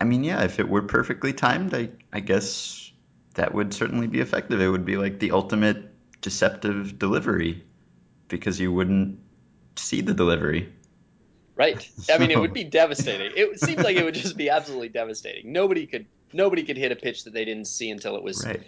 I 0.01 0.03
mean, 0.03 0.25
yeah, 0.25 0.43
if 0.43 0.59
it 0.59 0.67
were 0.67 0.81
perfectly 0.81 1.31
timed, 1.31 1.73
I 1.73 1.87
I 2.11 2.19
guess 2.19 2.91
that 3.35 3.53
would 3.53 3.73
certainly 3.73 4.07
be 4.07 4.19
effective. 4.19 4.59
It 4.59 4.67
would 4.67 4.85
be 4.85 4.97
like 4.97 5.19
the 5.19 5.31
ultimate 5.31 5.93
deceptive 6.19 6.99
delivery 6.99 7.63
because 8.27 8.59
you 8.59 8.73
wouldn't 8.73 9.19
see 9.77 10.01
the 10.01 10.13
delivery. 10.13 10.73
Right. 11.55 11.89
I 12.11 12.17
mean, 12.17 12.31
it 12.31 12.39
would 12.43 12.53
be 12.53 12.65
devastating. 12.65 13.31
It 13.35 13.57
seems 13.61 13.83
like 13.83 13.95
it 13.95 14.03
would 14.03 14.15
just 14.15 14.35
be 14.35 14.49
absolutely 14.49 14.89
devastating. 14.89 15.53
Nobody 15.53 15.87
could 15.87 16.07
nobody 16.33 16.63
could 16.63 16.77
hit 16.77 16.91
a 16.91 16.95
pitch 16.95 17.23
that 17.25 17.33
they 17.33 17.45
didn't 17.45 17.65
see 17.65 17.89
until 17.89 18.15
it 18.15 18.23
was 18.23 18.45
right. 18.45 18.61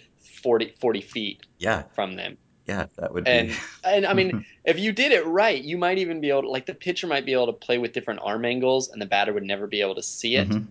40, 0.44 0.76
40 0.80 1.02
feet 1.02 1.46
yeah. 1.58 1.84
from 1.94 2.16
them. 2.16 2.38
Yeah, 2.68 2.86
that 2.98 3.14
would 3.14 3.28
and, 3.28 3.50
be. 3.50 3.56
and 3.84 4.06
I 4.06 4.14
mean, 4.14 4.46
if 4.66 4.80
you 4.80 4.92
did 4.92 5.12
it 5.12 5.26
right, 5.26 5.62
you 5.62 5.78
might 5.78 5.98
even 5.98 6.22
be 6.22 6.30
able 6.30 6.44
to, 6.44 6.50
like, 6.50 6.66
the 6.66 6.74
pitcher 6.74 7.08
might 7.08 7.26
be 7.26 7.34
able 7.34 7.48
to 7.48 7.54
play 7.54 7.78
with 7.78 7.92
different 7.92 8.22
arm 8.24 8.46
angles, 8.46 8.90
and 8.90 9.02
the 9.02 9.06
batter 9.06 9.34
would 9.34 9.44
never 9.44 9.68
be 9.68 9.82
able 9.82 9.96
to 9.96 10.04
see 10.04 10.36
it. 10.36 10.48
Mm-hmm. 10.48 10.66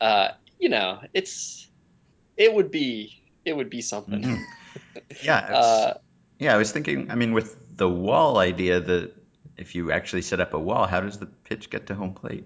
Uh, 0.00 0.28
you 0.58 0.68
know, 0.68 1.00
it's 1.14 1.68
it 2.36 2.52
would 2.52 2.70
be 2.70 3.22
it 3.44 3.56
would 3.56 3.70
be 3.70 3.80
something. 3.80 4.22
Mm-hmm. 4.22 4.42
Yeah, 5.22 5.36
uh, 5.36 5.94
yeah. 6.38 6.54
I 6.54 6.58
was 6.58 6.72
thinking. 6.72 7.10
I 7.10 7.14
mean, 7.14 7.32
with 7.32 7.56
the 7.76 7.88
wall 7.88 8.38
idea, 8.38 8.80
that 8.80 9.12
if 9.56 9.74
you 9.74 9.90
actually 9.90 10.22
set 10.22 10.40
up 10.40 10.52
a 10.52 10.58
wall, 10.58 10.86
how 10.86 11.00
does 11.00 11.18
the 11.18 11.26
pitch 11.26 11.70
get 11.70 11.86
to 11.86 11.94
home 11.94 12.12
plate? 12.12 12.44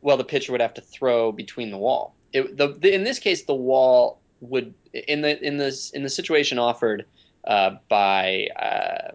Well, 0.00 0.16
the 0.16 0.24
pitcher 0.24 0.52
would 0.52 0.60
have 0.60 0.74
to 0.74 0.80
throw 0.80 1.32
between 1.32 1.70
the 1.70 1.78
wall. 1.78 2.14
It, 2.32 2.56
the, 2.56 2.68
the, 2.78 2.94
in 2.94 3.04
this 3.04 3.18
case, 3.18 3.44
the 3.44 3.54
wall 3.54 4.20
would 4.40 4.72
in 4.92 5.20
the 5.20 5.42
in 5.44 5.58
this 5.58 5.90
in 5.90 6.02
the 6.02 6.08
situation 6.08 6.58
offered 6.58 7.04
uh, 7.44 7.76
by 7.88 8.46
uh, 8.56 9.12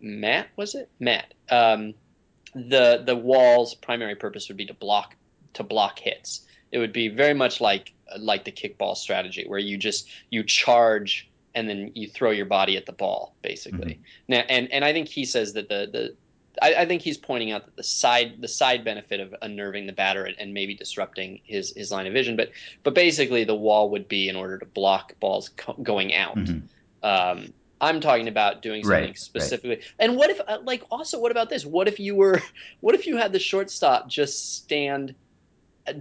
Matt 0.00 0.48
was 0.56 0.74
it 0.74 0.88
Matt 0.98 1.34
um, 1.50 1.94
the 2.54 3.02
the 3.04 3.16
wall's 3.16 3.74
primary 3.74 4.14
purpose 4.14 4.48
would 4.48 4.56
be 4.56 4.66
to 4.66 4.74
block 4.74 5.16
to 5.54 5.62
block 5.62 5.98
hits. 5.98 6.46
It 6.72 6.78
would 6.78 6.92
be 6.92 7.08
very 7.08 7.34
much 7.34 7.60
like 7.60 7.92
like 8.18 8.44
the 8.44 8.52
kickball 8.52 8.96
strategy 8.96 9.44
where 9.46 9.58
you 9.58 9.76
just 9.76 10.08
you 10.30 10.42
charge 10.42 11.28
and 11.54 11.68
then 11.68 11.90
you 11.94 12.08
throw 12.08 12.30
your 12.30 12.46
body 12.46 12.76
at 12.76 12.86
the 12.86 12.92
ball, 12.92 13.34
basically. 13.42 13.94
Mm-hmm. 13.94 14.02
Now, 14.28 14.44
and 14.48 14.70
and 14.72 14.84
I 14.84 14.92
think 14.92 15.08
he 15.08 15.24
says 15.24 15.52
that 15.54 15.68
the 15.68 15.88
the 15.90 16.16
I, 16.60 16.74
I, 16.74 16.86
think 16.86 17.02
he's 17.02 17.16
pointing 17.16 17.52
out 17.52 17.64
that 17.64 17.76
the 17.76 17.82
side 17.82 18.40
the 18.40 18.48
side 18.48 18.84
benefit 18.84 19.20
of 19.20 19.34
unnerving 19.42 19.86
the 19.86 19.92
batter 19.92 20.24
and, 20.24 20.36
and, 20.38 20.54
maybe 20.54 20.74
disrupting 20.74 21.40
his 21.44 21.72
his 21.76 21.90
line 21.92 22.06
of 22.06 22.12
vision, 22.12 22.36
but 22.36 22.50
but 22.82 22.94
basically 22.94 23.44
the 23.44 23.54
wall 23.54 23.90
would 23.90 24.08
be 24.08 24.28
in 24.28 24.36
order 24.36 24.58
to 24.58 24.66
block 24.66 25.18
balls 25.20 25.50
co- 25.56 25.74
going 25.82 26.14
out. 26.14 26.36
Mm-hmm. 26.36 26.66
Um, 27.04 27.52
I'm 27.80 28.00
talking 28.00 28.28
about 28.28 28.62
doing 28.62 28.84
something 28.84 29.06
right, 29.06 29.18
specifically. 29.18 29.76
Right. 29.76 29.92
And 29.98 30.16
what 30.16 30.28
if, 30.28 30.38
uh, 30.46 30.58
like, 30.64 30.84
also, 30.90 31.18
what 31.18 31.30
about 31.30 31.48
this? 31.48 31.64
What 31.64 31.88
if 31.88 31.98
you 31.98 32.14
were, 32.14 32.42
what 32.80 32.94
if 32.94 33.06
you 33.06 33.16
had 33.16 33.32
the 33.32 33.38
shortstop 33.38 34.06
just 34.06 34.56
stand 34.56 35.14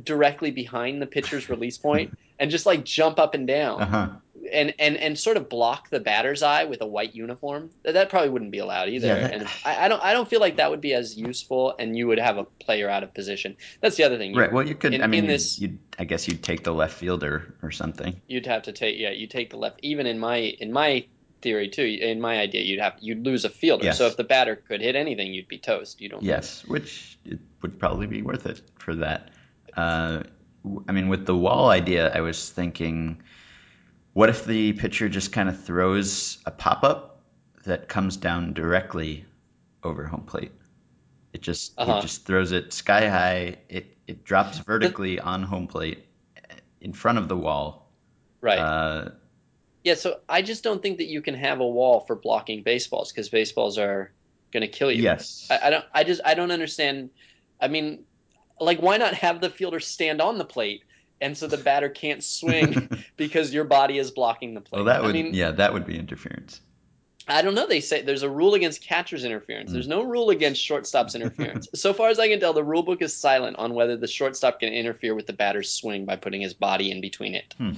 directly 0.04 0.52
behind 0.52 1.02
the 1.02 1.08
pitcher's 1.08 1.50
release 1.50 1.78
point 1.78 2.18
and 2.40 2.52
just 2.52 2.66
like 2.66 2.84
jump 2.84 3.18
up 3.18 3.34
and 3.34 3.48
down? 3.48 3.82
Uh-huh 3.82 4.10
and 4.52 4.74
and 4.80 4.98
and 4.98 5.18
sort 5.18 5.38
of 5.38 5.50
block 5.50 5.90
the 5.90 6.00
batter's 6.00 6.44
eye 6.44 6.66
with 6.66 6.82
a 6.82 6.86
white 6.86 7.16
uniform. 7.16 7.70
That 7.84 8.10
probably 8.10 8.30
wouldn't 8.30 8.52
be 8.52 8.60
allowed 8.60 8.90
either. 8.90 9.08
Yeah. 9.08 9.28
And 9.28 9.48
I, 9.66 9.86
I, 9.86 9.88
don't 9.88 10.04
I 10.04 10.14
don't 10.14 10.30
feel 10.30 10.40
like 10.40 10.58
that 10.58 10.70
would 10.72 10.82
be 10.82 10.94
as 10.94 11.18
useful, 11.18 11.76
and 11.78 11.98
you 11.98 12.08
would 12.08 12.20
have 12.20 12.38
a 12.38 12.44
player 12.44 12.90
out 12.90 13.04
of 13.04 13.14
position. 13.14 13.58
That's 13.82 13.96
the 13.96 14.04
other 14.04 14.18
thing. 14.18 14.34
You, 14.34 14.42
right. 14.42 14.52
Well, 14.52 14.68
you 14.68 14.76
could. 14.76 14.94
In, 14.94 15.02
I 15.02 15.08
mean, 15.08 15.28
this, 15.28 15.60
you 15.60 15.80
I 15.98 16.04
guess 16.04 16.28
you'd 16.28 16.44
take 16.44 16.64
the 16.64 16.74
left 16.74 16.96
fielder 16.96 17.56
or 17.62 17.72
something. 17.72 18.22
You'd 18.28 18.46
have 18.46 18.64
to 18.64 18.72
take 18.72 19.00
yeah. 19.00 19.12
You 19.12 19.28
take 19.28 19.50
the 19.50 19.58
left. 19.58 19.80
Even 19.84 20.06
in 20.06 20.20
my 20.20 20.38
in 20.38 20.72
my 20.72 21.06
theory 21.42 21.70
too. 21.70 21.84
In 21.84 22.22
my 22.22 22.40
idea, 22.40 22.62
you'd 22.62 22.80
have 22.80 22.96
you'd 23.00 23.26
lose 23.26 23.46
a 23.46 23.50
fielder. 23.50 23.86
Yes. 23.86 23.98
So 23.98 24.08
if 24.08 24.18
the 24.18 24.24
batter 24.24 24.56
could 24.56 24.82
hit 24.82 24.96
anything, 24.96 25.34
you'd 25.34 25.48
be 25.48 25.58
toast. 25.58 26.02
You 26.02 26.10
don't. 26.10 26.24
Yes, 26.24 26.66
which 26.66 27.18
it 27.26 27.40
would 27.62 27.80
probably 27.80 28.08
be 28.08 28.22
worth 28.22 28.46
it 28.46 28.62
for 28.78 28.96
that. 28.96 29.30
Uh, 29.76 30.24
I 30.88 30.92
mean, 30.92 31.08
with 31.08 31.26
the 31.26 31.36
wall 31.36 31.70
idea, 31.70 32.12
I 32.14 32.22
was 32.22 32.50
thinking, 32.50 33.22
what 34.14 34.30
if 34.30 34.46
the 34.46 34.74
pitcher 34.74 35.10
just 35.10 35.32
kind 35.32 35.50
of 35.50 35.64
throws 35.64 36.40
a 36.46 36.52
pop 36.52 36.84
up 36.84 37.22
that 37.66 37.88
comes 37.88 38.18
down 38.18 38.54
directly 38.54 39.26
over 39.84 40.06
home 40.06 40.24
plate? 40.24 40.52
It 41.34 41.42
just 41.42 41.74
uh-huh. 41.78 41.98
it 41.98 42.02
just 42.02 42.26
throws 42.26 42.52
it 42.52 42.74
sky 42.74 43.08
high. 43.08 43.58
It 43.70 43.98
it 44.08 44.24
drops 44.24 44.58
vertically 44.60 45.20
on 45.20 45.44
home 45.44 45.68
plate 45.68 46.06
in 46.82 46.94
front 46.94 47.18
of 47.18 47.28
the 47.28 47.38
wall. 47.38 47.92
Right. 48.42 48.58
Uh, 48.58 49.10
yeah, 49.84 49.96
so 49.96 50.20
I 50.28 50.42
just 50.42 50.64
don't 50.64 50.82
think 50.82 50.98
that 50.98 51.08
you 51.08 51.22
can 51.22 51.36
have 51.36 51.60
a 51.60 51.68
wall 51.68 52.02
for 52.02 52.16
blocking 52.16 52.64
baseballs 52.64 53.12
because 53.12 53.30
baseballs 53.30 53.78
are 53.78 54.12
going 54.52 54.62
to 54.62 54.68
kill 54.68 54.92
you. 54.92 55.04
Yes. 55.04 55.48
I, 55.50 55.60
I, 55.64 55.70
don't. 55.70 55.86
I 55.94 56.04
just 56.04 56.22
I 56.26 56.34
don't 56.34 56.52
understand. 56.52 57.12
I 57.62 57.68
mean, 57.68 58.04
like, 58.60 58.82
why 58.82 58.98
not 58.98 59.14
have 59.14 59.42
the 59.42 59.50
fielder 59.50 59.80
stand 59.80 60.22
on 60.22 60.38
the 60.38 60.46
plate 60.46 60.84
and 61.22 61.38
so 61.38 61.48
the 61.48 61.58
batter 61.58 61.90
can't 61.90 62.24
swing 62.24 62.90
because 63.18 63.54
your 63.54 63.64
body 63.64 63.98
is 63.98 64.12
blocking 64.12 64.54
the 64.54 64.62
plate? 64.62 64.80
Well, 64.80 64.86
that 64.86 65.02
would. 65.02 65.12
I 65.12 65.14
mean, 65.14 65.34
yeah, 65.34 65.52
that 65.52 65.74
would 65.74 65.86
be 65.86 65.98
interference. 65.98 66.62
I 67.30 67.44
don't 67.44 67.54
know. 67.54 67.68
They 67.68 67.80
say 67.80 68.02
there's 68.02 68.24
a 68.24 68.30
rule 68.30 68.56
against 68.56 68.82
catcher's 68.82 69.24
interference. 69.24 69.70
Mm. 69.70 69.74
There's 69.74 69.88
no 69.88 70.04
rule 70.04 70.32
against 70.32 70.62
shortstop's 70.62 71.14
interference. 71.14 71.68
so 71.76 71.94
far 71.94 72.10
as 72.10 72.18
I 72.18 72.28
can 72.28 72.40
tell, 72.40 72.54
the 72.54 72.64
rule 72.64 72.82
book 72.82 73.04
is 73.04 73.16
silent 73.16 73.58
on 73.58 73.76
whether 73.76 73.96
the 73.96 74.08
shortstop 74.08 74.60
can 74.60 74.74
interfere 74.74 75.14
with 75.14 75.28
the 75.28 75.34
batter's 75.34 75.70
swing 75.70 76.06
by 76.06 76.16
putting 76.16 76.42
his 76.42 76.56
body 76.56 76.90
in 76.90 77.02
between 77.02 77.36
it. 77.36 77.54
Hmm. 77.58 77.74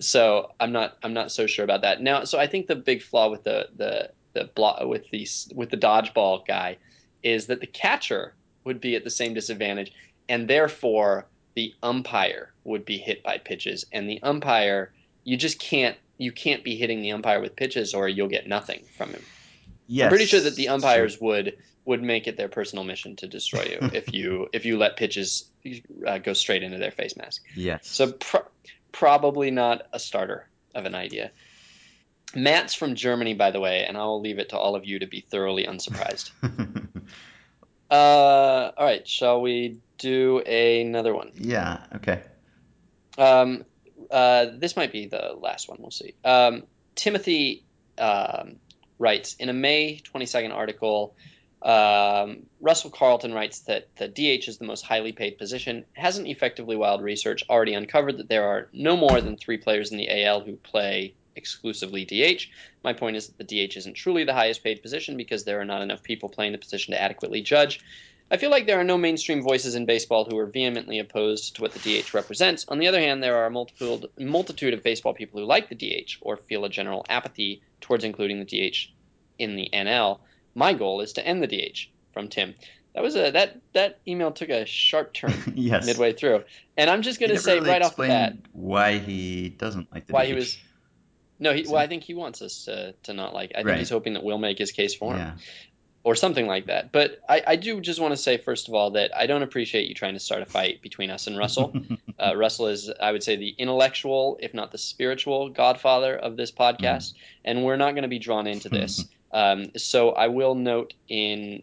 So 0.00 0.52
I'm 0.58 0.72
not 0.72 0.98
I'm 1.02 1.12
not 1.12 1.30
so 1.30 1.46
sure 1.46 1.64
about 1.64 1.82
that. 1.82 2.02
Now, 2.02 2.24
so 2.24 2.38
I 2.38 2.46
think 2.46 2.66
the 2.66 2.76
big 2.76 3.02
flaw 3.02 3.30
with 3.30 3.44
the 3.44 3.68
the 3.76 4.10
the 4.32 4.44
block 4.44 4.84
with 4.84 5.08
the 5.10 5.26
with 5.54 5.70
the 5.70 5.76
dodgeball 5.76 6.46
guy 6.46 6.78
is 7.22 7.46
that 7.46 7.60
the 7.60 7.66
catcher 7.66 8.34
would 8.64 8.80
be 8.80 8.96
at 8.96 9.04
the 9.04 9.10
same 9.10 9.34
disadvantage, 9.34 9.92
and 10.28 10.48
therefore 10.48 11.26
the 11.58 11.74
umpire 11.82 12.52
would 12.62 12.84
be 12.84 12.98
hit 12.98 13.24
by 13.24 13.36
pitches, 13.36 13.84
and 13.90 14.08
the 14.08 14.22
umpire 14.22 14.92
you 15.24 15.36
just 15.36 15.58
can't 15.58 15.96
you 16.16 16.30
can't 16.30 16.62
be 16.62 16.76
hitting 16.76 17.02
the 17.02 17.10
umpire 17.10 17.40
with 17.40 17.56
pitches 17.56 17.94
or 17.94 18.08
you'll 18.08 18.28
get 18.28 18.46
nothing 18.46 18.84
from 18.96 19.10
him. 19.10 19.22
Yes. 19.88 20.04
I'm 20.04 20.10
pretty 20.10 20.26
sure 20.26 20.40
that 20.40 20.54
the 20.54 20.68
umpires 20.68 21.14
sure. 21.14 21.26
would 21.26 21.56
would 21.84 22.00
make 22.00 22.28
it 22.28 22.36
their 22.36 22.48
personal 22.48 22.84
mission 22.84 23.16
to 23.16 23.26
destroy 23.26 23.64
you 23.64 23.78
if 23.92 24.12
you 24.12 24.48
if 24.52 24.66
you 24.66 24.78
let 24.78 24.96
pitches 24.96 25.50
uh, 26.06 26.18
go 26.18 26.32
straight 26.32 26.62
into 26.62 26.78
their 26.78 26.92
face 26.92 27.16
mask. 27.16 27.42
Yes. 27.56 27.88
So 27.88 28.12
pro- 28.12 28.46
probably 28.92 29.50
not 29.50 29.88
a 29.92 29.98
starter 29.98 30.48
of 30.76 30.84
an 30.84 30.94
idea. 30.94 31.32
Matt's 32.36 32.72
from 32.72 32.94
Germany, 32.94 33.34
by 33.34 33.50
the 33.50 33.58
way, 33.58 33.84
and 33.84 33.96
I 33.96 34.04
will 34.04 34.20
leave 34.20 34.38
it 34.38 34.50
to 34.50 34.56
all 34.56 34.76
of 34.76 34.84
you 34.84 35.00
to 35.00 35.08
be 35.08 35.22
thoroughly 35.22 35.64
unsurprised. 35.64 36.30
uh, 37.90 38.72
all 38.76 38.84
right, 38.84 39.06
shall 39.06 39.40
we 39.40 39.78
do 39.98 40.40
another 40.40 41.14
one? 41.14 41.32
Yeah. 41.34 41.84
Okay. 41.96 42.22
Um, 43.16 43.64
uh, 44.10 44.46
this 44.54 44.76
might 44.76 44.92
be 44.92 45.06
the 45.06 45.34
last 45.38 45.68
one. 45.68 45.78
We'll 45.80 45.90
see. 45.90 46.14
Um, 46.24 46.64
Timothy 46.94 47.64
um, 47.98 48.56
writes 48.98 49.34
in 49.34 49.48
a 49.48 49.52
May 49.52 50.00
22nd 50.14 50.52
article. 50.52 51.14
Um, 51.60 52.46
Russell 52.60 52.90
Carleton 52.90 53.34
writes 53.34 53.60
that 53.60 53.88
the 53.96 54.06
DH 54.08 54.48
is 54.48 54.58
the 54.58 54.64
most 54.64 54.82
highly 54.82 55.12
paid 55.12 55.38
position. 55.38 55.84
Hasn't 55.92 56.28
effectively 56.28 56.76
wild 56.76 57.02
research 57.02 57.44
already 57.50 57.74
uncovered 57.74 58.18
that 58.18 58.28
there 58.28 58.44
are 58.44 58.68
no 58.72 58.96
more 58.96 59.20
than 59.20 59.36
three 59.36 59.58
players 59.58 59.90
in 59.90 59.98
the 59.98 60.24
AL 60.24 60.42
who 60.42 60.56
play 60.56 61.14
exclusively 61.38 62.04
DH? 62.04 62.48
My 62.84 62.92
point 62.92 63.16
is 63.16 63.28
that 63.28 63.38
the 63.38 63.44
DH 63.66 63.76
isn't 63.76 63.94
truly 63.94 64.24
the 64.24 64.34
highest 64.34 64.62
paid 64.62 64.82
position 64.82 65.16
because 65.16 65.44
there 65.44 65.60
are 65.60 65.64
not 65.64 65.82
enough 65.82 66.02
people 66.02 66.28
playing 66.28 66.52
the 66.52 66.58
position 66.58 66.92
to 66.92 67.00
adequately 67.00 67.40
judge. 67.40 67.80
I 68.30 68.36
feel 68.36 68.50
like 68.50 68.66
there 68.66 68.78
are 68.78 68.84
no 68.84 68.98
mainstream 68.98 69.42
voices 69.42 69.74
in 69.74 69.86
baseball 69.86 70.26
who 70.26 70.36
are 70.36 70.46
vehemently 70.46 70.98
opposed 70.98 71.56
to 71.56 71.62
what 71.62 71.72
the 71.72 72.02
DH 72.02 72.12
represents. 72.12 72.66
On 72.68 72.78
the 72.78 72.88
other 72.88 73.00
hand, 73.00 73.22
there 73.22 73.38
are 73.38 73.46
a 73.46 73.50
multiple, 73.50 74.04
multitude 74.18 74.74
of 74.74 74.82
baseball 74.82 75.14
people 75.14 75.40
who 75.40 75.46
like 75.46 75.70
the 75.70 75.74
DH 75.74 76.18
or 76.20 76.36
feel 76.36 76.66
a 76.66 76.68
general 76.68 77.06
apathy 77.08 77.62
towards 77.80 78.04
including 78.04 78.38
the 78.38 78.44
DH 78.44 78.92
in 79.38 79.56
the 79.56 79.70
NL. 79.72 80.18
My 80.54 80.74
goal 80.74 81.00
is 81.00 81.14
to 81.14 81.26
end 81.26 81.42
the 81.42 81.46
DH. 81.46 81.88
From 82.12 82.26
Tim. 82.26 82.56
That 82.94 83.04
was 83.04 83.14
a 83.14 83.30
that 83.30 83.60
that 83.74 84.00
email 84.08 84.32
took 84.32 84.48
a 84.48 84.66
sharp 84.66 85.12
turn 85.12 85.32
yes. 85.54 85.86
midway 85.86 86.14
through, 86.14 86.42
and 86.76 86.90
I'm 86.90 87.02
just 87.02 87.20
going 87.20 87.30
to 87.30 87.38
say 87.38 87.54
really 87.54 87.68
right 87.70 87.82
off 87.82 87.94
the 87.94 88.08
bat 88.08 88.34
why 88.52 88.98
he 88.98 89.50
doesn't 89.50 89.92
like 89.92 90.06
the 90.06 90.14
why 90.14 90.24
DH. 90.24 90.28
he 90.28 90.34
was. 90.34 90.58
No, 91.40 91.52
he, 91.52 91.64
well, 91.68 91.76
I 91.76 91.86
think 91.86 92.02
he 92.02 92.14
wants 92.14 92.42
us 92.42 92.64
to, 92.64 92.94
to 93.04 93.14
not 93.14 93.32
like. 93.32 93.52
I 93.54 93.58
think 93.58 93.68
right. 93.68 93.78
he's 93.78 93.90
hoping 93.90 94.14
that 94.14 94.24
we'll 94.24 94.38
make 94.38 94.58
his 94.58 94.72
case 94.72 94.94
for 94.94 95.12
him. 95.12 95.18
Yeah 95.18 95.32
or 96.08 96.14
something 96.14 96.46
like 96.46 96.66
that. 96.66 96.90
But 96.90 97.20
I, 97.28 97.42
I 97.46 97.56
do 97.56 97.80
just 97.82 98.00
want 98.00 98.12
to 98.12 98.16
say, 98.16 98.38
first 98.38 98.68
of 98.68 98.74
all, 98.74 98.92
that 98.92 99.14
I 99.16 99.26
don't 99.26 99.42
appreciate 99.42 99.88
you 99.88 99.94
trying 99.94 100.14
to 100.14 100.20
start 100.20 100.40
a 100.40 100.46
fight 100.46 100.80
between 100.80 101.10
us 101.10 101.26
and 101.26 101.36
Russell. 101.36 101.74
uh, 102.18 102.34
Russell 102.36 102.68
is, 102.68 102.90
I 102.90 103.12
would 103.12 103.22
say, 103.22 103.36
the 103.36 103.54
intellectual, 103.58 104.38
if 104.40 104.54
not 104.54 104.72
the 104.72 104.78
spiritual, 104.78 105.50
godfather 105.50 106.16
of 106.16 106.36
this 106.36 106.50
podcast, 106.50 107.12
mm. 107.12 107.14
and 107.44 107.62
we're 107.64 107.76
not 107.76 107.92
going 107.92 108.02
to 108.02 108.08
be 108.08 108.18
drawn 108.18 108.46
into 108.46 108.68
this. 108.70 109.04
um, 109.32 109.72
so 109.76 110.10
I 110.10 110.28
will 110.28 110.54
note 110.54 110.94
in 111.08 111.62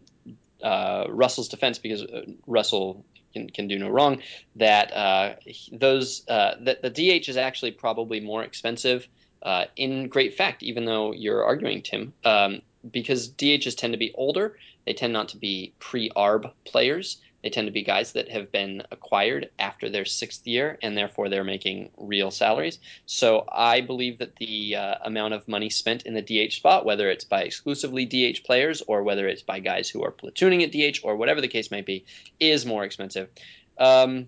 uh, 0.61 1.05
Russell's 1.09 1.47
defense, 1.47 1.79
because 1.79 2.03
uh, 2.03 2.25
Russell 2.45 3.03
can, 3.33 3.49
can 3.49 3.67
do 3.67 3.79
no 3.79 3.89
wrong, 3.89 4.21
that 4.57 4.93
uh, 4.93 5.35
those 5.71 6.23
uh, 6.27 6.55
that 6.61 6.81
the 6.81 6.89
DH 6.89 7.29
is 7.29 7.37
actually 7.37 7.71
probably 7.71 8.19
more 8.19 8.43
expensive. 8.43 9.07
Uh, 9.45 9.65
in 9.75 10.09
great 10.09 10.33
fact, 10.33 10.63
even 10.63 10.85
though 10.85 11.13
you're 11.13 11.43
arguing, 11.43 11.83
Tim, 11.83 12.13
um, 12.25 12.61
because 12.91 13.29
DHs 13.29 13.77
tend 13.77 13.93
to 13.93 13.97
be 13.97 14.11
older, 14.15 14.57
they 14.85 14.93
tend 14.93 15.13
not 15.13 15.29
to 15.29 15.37
be 15.37 15.71
pre 15.79 16.09
ARB 16.09 16.51
players. 16.65 17.17
They 17.43 17.51
tend 17.51 17.67
to 17.67 17.71
be 17.71 17.83
guys 17.83 18.13
that 18.13 18.27
have 18.29 18.51
been 18.51 18.81
acquired 18.91 19.51
after 19.59 19.87
their 19.87 20.03
sixth 20.03 20.47
year, 20.47 20.79
and 20.81 20.97
therefore 20.97 21.29
they're 21.29 21.43
making 21.43 21.91
real 21.95 22.31
salaries. 22.31 22.79
So 23.05 23.45
I 23.51 23.81
believe 23.81 24.17
that 24.17 24.35
the 24.37 24.75
uh, 24.75 24.95
amount 25.03 25.35
of 25.35 25.47
money 25.47 25.69
spent 25.69 26.07
in 26.07 26.15
the 26.15 26.23
DH 26.23 26.53
spot, 26.53 26.85
whether 26.85 27.07
it's 27.07 27.23
by 27.23 27.43
exclusively 27.43 28.03
DH 28.03 28.43
players 28.45 28.81
or 28.87 29.03
whether 29.03 29.27
it's 29.27 29.43
by 29.43 29.59
guys 29.59 29.87
who 29.89 30.03
are 30.03 30.11
platooning 30.11 30.63
at 30.63 30.71
DH 30.71 31.01
or 31.03 31.15
whatever 31.15 31.39
the 31.39 31.47
case 31.47 31.69
might 31.69 31.85
be, 31.85 32.03
is 32.39 32.65
more 32.65 32.83
expensive. 32.83 33.29
Um, 33.77 34.27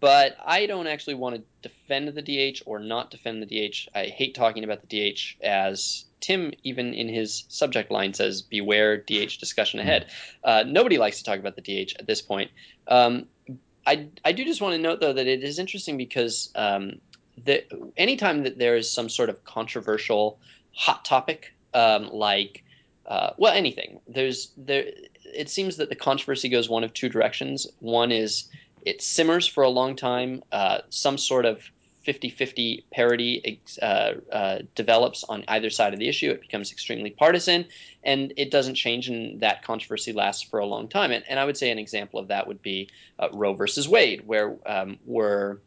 but 0.00 0.36
I 0.44 0.66
don't 0.66 0.86
actually 0.86 1.14
want 1.14 1.36
to 1.36 1.68
defend 1.68 2.08
the 2.08 2.22
DH 2.22 2.62
or 2.66 2.78
not 2.78 3.10
defend 3.10 3.42
the 3.42 3.46
DH. 3.46 3.88
I 3.94 4.06
hate 4.06 4.34
talking 4.34 4.64
about 4.64 4.80
the 4.86 5.12
DH 5.12 5.36
as 5.42 6.04
Tim, 6.20 6.52
even 6.62 6.94
in 6.94 7.08
his 7.08 7.44
subject 7.48 7.90
line, 7.90 8.14
says 8.14 8.42
"Beware 8.42 8.96
DH 8.96 9.38
discussion 9.38 9.78
hmm. 9.80 9.86
ahead." 9.86 10.06
Uh, 10.42 10.64
nobody 10.66 10.98
likes 10.98 11.18
to 11.18 11.24
talk 11.24 11.38
about 11.38 11.56
the 11.56 11.62
DH 11.62 11.94
at 11.98 12.06
this 12.06 12.22
point. 12.22 12.50
Um, 12.88 13.26
I 13.86 14.08
I 14.24 14.32
do 14.32 14.44
just 14.44 14.60
want 14.60 14.74
to 14.74 14.80
note 14.80 15.00
though 15.00 15.12
that 15.12 15.26
it 15.26 15.44
is 15.44 15.58
interesting 15.58 15.96
because 15.96 16.50
um, 16.54 17.00
the, 17.44 17.64
anytime 17.96 18.44
that 18.44 18.58
there 18.58 18.76
is 18.76 18.90
some 18.90 19.08
sort 19.08 19.28
of 19.28 19.44
controversial 19.44 20.38
hot 20.72 21.04
topic 21.04 21.52
um, 21.74 22.10
like 22.12 22.64
uh, 23.06 23.30
well 23.38 23.52
anything 23.52 24.00
there's 24.06 24.50
there 24.56 24.84
it 25.24 25.48
seems 25.48 25.76
that 25.76 25.88
the 25.88 25.96
controversy 25.96 26.48
goes 26.48 26.68
one 26.68 26.84
of 26.84 26.92
two 26.92 27.08
directions. 27.08 27.66
One 27.78 28.12
is 28.12 28.48
it 28.82 29.02
simmers 29.02 29.46
for 29.46 29.62
a 29.62 29.68
long 29.68 29.94
time. 29.96 30.42
Uh, 30.52 30.78
some 30.88 31.18
sort 31.18 31.44
of 31.44 31.62
50-50 32.06 32.84
parity 32.90 33.60
uh, 33.82 34.12
uh, 34.32 34.60
develops 34.74 35.22
on 35.24 35.44
either 35.48 35.68
side 35.70 35.92
of 35.92 35.98
the 35.98 36.08
issue. 36.08 36.30
It 36.30 36.40
becomes 36.40 36.72
extremely 36.72 37.10
partisan, 37.10 37.66
and 38.02 38.32
it 38.36 38.50
doesn't 38.50 38.76
change, 38.76 39.08
and 39.08 39.40
that 39.40 39.62
controversy 39.62 40.12
lasts 40.12 40.42
for 40.42 40.60
a 40.60 40.66
long 40.66 40.88
time. 40.88 41.10
And, 41.10 41.22
and 41.28 41.38
I 41.38 41.44
would 41.44 41.58
say 41.58 41.70
an 41.70 41.78
example 41.78 42.18
of 42.18 42.28
that 42.28 42.48
would 42.48 42.62
be 42.62 42.88
uh, 43.18 43.28
Roe 43.32 43.52
versus 43.52 43.86
Wade, 43.88 44.26
where 44.26 44.56
um, 44.64 44.98
we're 45.04 45.58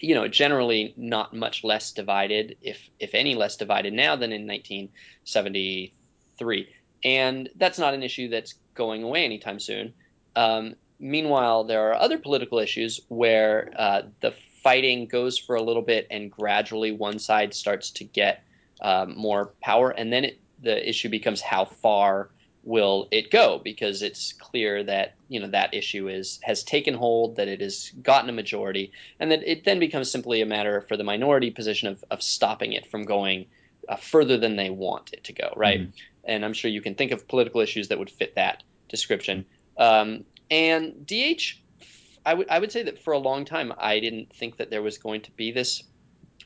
you 0.00 0.14
know 0.14 0.28
generally 0.28 0.94
not 0.96 1.34
much 1.34 1.64
less 1.64 1.90
divided, 1.92 2.56
if 2.62 2.78
if 3.00 3.10
any 3.14 3.34
less 3.34 3.56
divided 3.56 3.92
now 3.92 4.14
than 4.16 4.32
in 4.32 4.46
1973. 4.46 6.68
And 7.04 7.50
that's 7.56 7.78
not 7.78 7.94
an 7.94 8.02
issue 8.02 8.28
that's 8.28 8.54
going 8.74 9.02
away 9.02 9.24
anytime 9.24 9.60
soon. 9.60 9.94
Um, 10.36 10.74
meanwhile, 11.04 11.64
there 11.64 11.90
are 11.90 11.94
other 11.94 12.18
political 12.18 12.58
issues 12.58 13.00
where 13.08 13.72
uh, 13.76 14.02
the 14.20 14.34
fighting 14.62 15.06
goes 15.06 15.38
for 15.38 15.56
a 15.56 15.62
little 15.62 15.82
bit 15.82 16.06
and 16.10 16.30
gradually 16.30 16.90
one 16.90 17.18
side 17.18 17.54
starts 17.54 17.90
to 17.90 18.04
get 18.04 18.42
um, 18.80 19.16
more 19.16 19.52
power, 19.62 19.90
and 19.90 20.12
then 20.12 20.24
it, 20.24 20.40
the 20.62 20.88
issue 20.88 21.08
becomes 21.08 21.40
how 21.40 21.66
far 21.66 22.30
will 22.64 23.08
it 23.10 23.30
go? 23.30 23.60
Because 23.62 24.02
it's 24.02 24.32
clear 24.32 24.82
that 24.84 25.14
you 25.28 25.40
know 25.40 25.48
that 25.48 25.74
issue 25.74 26.08
is 26.08 26.40
has 26.42 26.62
taken 26.64 26.94
hold 26.94 27.36
that 27.36 27.48
it 27.48 27.60
has 27.60 27.92
gotten 28.02 28.30
a 28.30 28.32
majority 28.32 28.92
and 29.20 29.30
that 29.30 29.42
it 29.44 29.64
then 29.64 29.78
becomes 29.78 30.10
simply 30.10 30.40
a 30.40 30.46
matter 30.46 30.80
for 30.80 30.96
the 30.96 31.04
minority 31.04 31.50
position 31.50 31.88
of, 31.88 32.02
of 32.10 32.22
stopping 32.22 32.72
it 32.72 32.90
from 32.90 33.04
going 33.04 33.46
uh, 33.88 33.96
further 33.96 34.38
than 34.38 34.56
they 34.56 34.70
want 34.70 35.12
it 35.12 35.24
to 35.24 35.32
go 35.34 35.52
right? 35.56 35.80
Mm-hmm. 35.80 35.90
and 36.24 36.44
i'm 36.44 36.54
sure 36.54 36.70
you 36.70 36.80
can 36.80 36.94
think 36.94 37.12
of 37.12 37.28
political 37.28 37.60
issues 37.60 37.88
that 37.88 37.98
would 37.98 38.10
fit 38.10 38.36
that 38.36 38.62
description. 38.88 39.44
Um, 39.76 40.24
and 40.50 41.06
DH, 41.06 41.58
I 42.26 42.34
would 42.34 42.48
I 42.48 42.58
would 42.58 42.72
say 42.72 42.82
that 42.82 43.02
for 43.02 43.12
a 43.12 43.18
long 43.18 43.44
time 43.44 43.72
I 43.78 44.00
didn't 44.00 44.34
think 44.34 44.56
that 44.56 44.70
there 44.70 44.82
was 44.82 44.98
going 44.98 45.22
to 45.22 45.30
be 45.32 45.52
this 45.52 45.82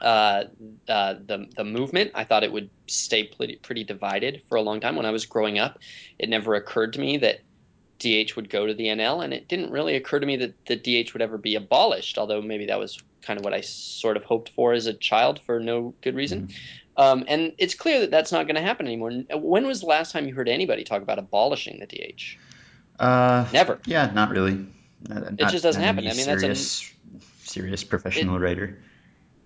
uh, 0.01 0.45
uh, 0.89 1.15
the 1.27 1.49
the 1.57 1.65
movement. 1.65 2.13
I 2.15 2.25
thought 2.25 2.45
it 2.45 2.53
would 2.53 2.71
stay 2.87 3.25
pretty, 3.25 3.57
pretty 3.57 3.85
divided 3.85 4.43
for 4.49 4.57
a 4.57 4.63
long 4.63 4.81
time. 4.81 4.97
When 4.97 5.07
I 5.07 5.11
was 5.11 5.27
growing 5.27 5.59
up, 5.59 5.79
it 6.19 6.29
never 6.29 6.55
occurred 6.55 6.93
to 6.95 7.01
me 7.01 7.17
that 7.19 7.41
DH 7.99 8.37
would 8.37 8.49
go 8.49 8.67
to 8.67 8.75
the 8.75 8.87
NL, 8.87 9.25
and 9.25 9.35
it 9.35 9.49
didn't 9.49 9.71
really 9.71 9.97
occur 9.97 10.21
to 10.21 10.27
me 10.27 10.37
that 10.37 10.55
the 10.67 10.77
DH 10.77 11.13
would 11.13 11.23
ever 11.23 11.39
be 11.39 11.57
abolished. 11.57 12.19
Although 12.19 12.43
maybe 12.43 12.67
that 12.67 12.79
was 12.79 12.99
kind 13.23 13.39
of 13.39 13.45
what 13.45 13.55
I 13.55 13.61
sort 13.61 14.17
of 14.17 14.25
hoped 14.25 14.51
for 14.51 14.73
as 14.73 14.87
a 14.87 14.95
child 14.95 15.41
for 15.45 15.59
no 15.59 15.95
good 16.03 16.15
reason. 16.15 16.47
Mm-hmm. 16.47 17.03
Um, 17.03 17.25
and 17.29 17.53
it's 17.59 17.75
clear 17.75 18.01
that 18.01 18.11
that's 18.11 18.33
not 18.33 18.47
going 18.47 18.57
to 18.57 18.63
happen 18.63 18.87
anymore. 18.87 19.13
When 19.35 19.67
was 19.67 19.81
the 19.81 19.87
last 19.87 20.13
time 20.13 20.27
you 20.27 20.35
heard 20.35 20.49
anybody 20.49 20.83
talk 20.83 21.01
about 21.01 21.19
abolishing 21.19 21.79
the 21.79 21.87
DH? 21.87 22.37
Uh, 22.99 23.47
Never. 23.53 23.79
Yeah, 23.87 24.11
not 24.13 24.31
really. 24.31 24.67
Not, 25.09 25.33
it 25.39 25.49
just 25.49 25.63
doesn't 25.63 25.83
happen. 25.83 26.07
I 26.07 26.15
mean, 26.15 26.25
serious, 26.25 26.93
that's 27.13 27.23
a 27.45 27.49
serious 27.49 27.85
professional 27.85 28.37
it, 28.37 28.41
writer 28.41 28.79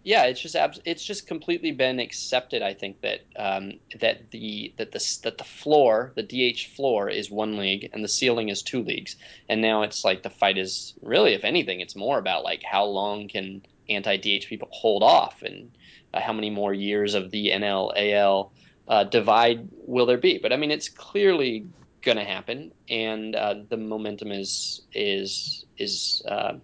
yeah, 0.04 0.24
it's 0.24 0.40
just 0.40 0.56
abs- 0.56 0.80
it's 0.84 1.04
just 1.04 1.26
completely 1.26 1.70
been 1.70 2.00
accepted. 2.00 2.60
I 2.60 2.74
think 2.74 3.00
that 3.02 3.20
um, 3.36 3.74
that 4.00 4.30
the 4.32 4.74
that 4.76 4.90
the 4.90 5.18
that 5.22 5.38
the 5.38 5.44
floor, 5.44 6.12
the 6.16 6.22
DH 6.24 6.74
floor, 6.74 7.08
is 7.08 7.30
one 7.30 7.56
league 7.56 7.88
and 7.92 8.02
the 8.02 8.08
ceiling 8.08 8.48
is 8.48 8.62
two 8.62 8.82
leagues. 8.82 9.16
And 9.48 9.62
now 9.62 9.82
it's 9.82 10.04
like 10.04 10.22
the 10.22 10.30
fight 10.30 10.58
is 10.58 10.94
really, 11.02 11.34
if 11.34 11.44
anything, 11.44 11.80
it's 11.80 11.94
more 11.94 12.18
about 12.18 12.42
like 12.42 12.62
how 12.64 12.84
long 12.84 13.28
can 13.28 13.62
anti 13.88 14.16
DH 14.16 14.48
people 14.48 14.68
hold 14.72 15.04
off 15.04 15.42
and 15.42 15.70
uh, 16.12 16.20
how 16.20 16.32
many 16.32 16.50
more 16.50 16.74
years 16.74 17.14
of 17.14 17.30
the 17.30 17.50
NL 17.50 17.92
AL 17.94 18.52
uh, 18.88 19.04
divide 19.04 19.68
will 19.86 20.06
there 20.06 20.18
be? 20.18 20.38
But 20.38 20.52
I 20.52 20.56
mean, 20.56 20.72
it's 20.72 20.88
clearly 20.88 21.66
going 22.02 22.18
to 22.18 22.24
happen, 22.24 22.72
and 22.88 23.34
uh, 23.34 23.54
the 23.68 23.76
momentum 23.76 24.32
is 24.32 24.82
is 24.92 25.64
is 25.78 26.22
uh, 26.26 26.54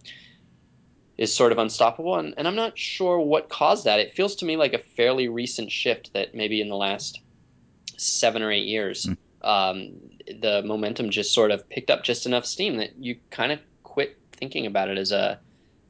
is 1.18 1.34
sort 1.34 1.52
of 1.52 1.58
unstoppable. 1.58 2.16
And, 2.16 2.34
and 2.36 2.46
I'm 2.46 2.54
not 2.54 2.78
sure 2.78 3.18
what 3.18 3.48
caused 3.48 3.84
that. 3.84 3.98
It 3.98 4.14
feels 4.14 4.36
to 4.36 4.44
me 4.44 4.56
like 4.56 4.72
a 4.72 4.78
fairly 4.78 5.28
recent 5.28 5.70
shift 5.70 6.12
that 6.14 6.34
maybe 6.34 6.60
in 6.60 6.68
the 6.68 6.76
last 6.76 7.20
seven 7.96 8.42
or 8.42 8.52
eight 8.52 8.66
years, 8.66 9.06
mm. 9.06 9.16
um, 9.42 9.94
the 10.40 10.62
momentum 10.64 11.10
just 11.10 11.34
sort 11.34 11.50
of 11.50 11.68
picked 11.68 11.90
up 11.90 12.04
just 12.04 12.26
enough 12.26 12.46
steam 12.46 12.76
that 12.76 12.96
you 12.98 13.16
kind 13.30 13.50
of 13.52 13.58
quit 13.82 14.16
thinking 14.32 14.66
about 14.66 14.88
it 14.88 14.96
as 14.96 15.10
a 15.10 15.40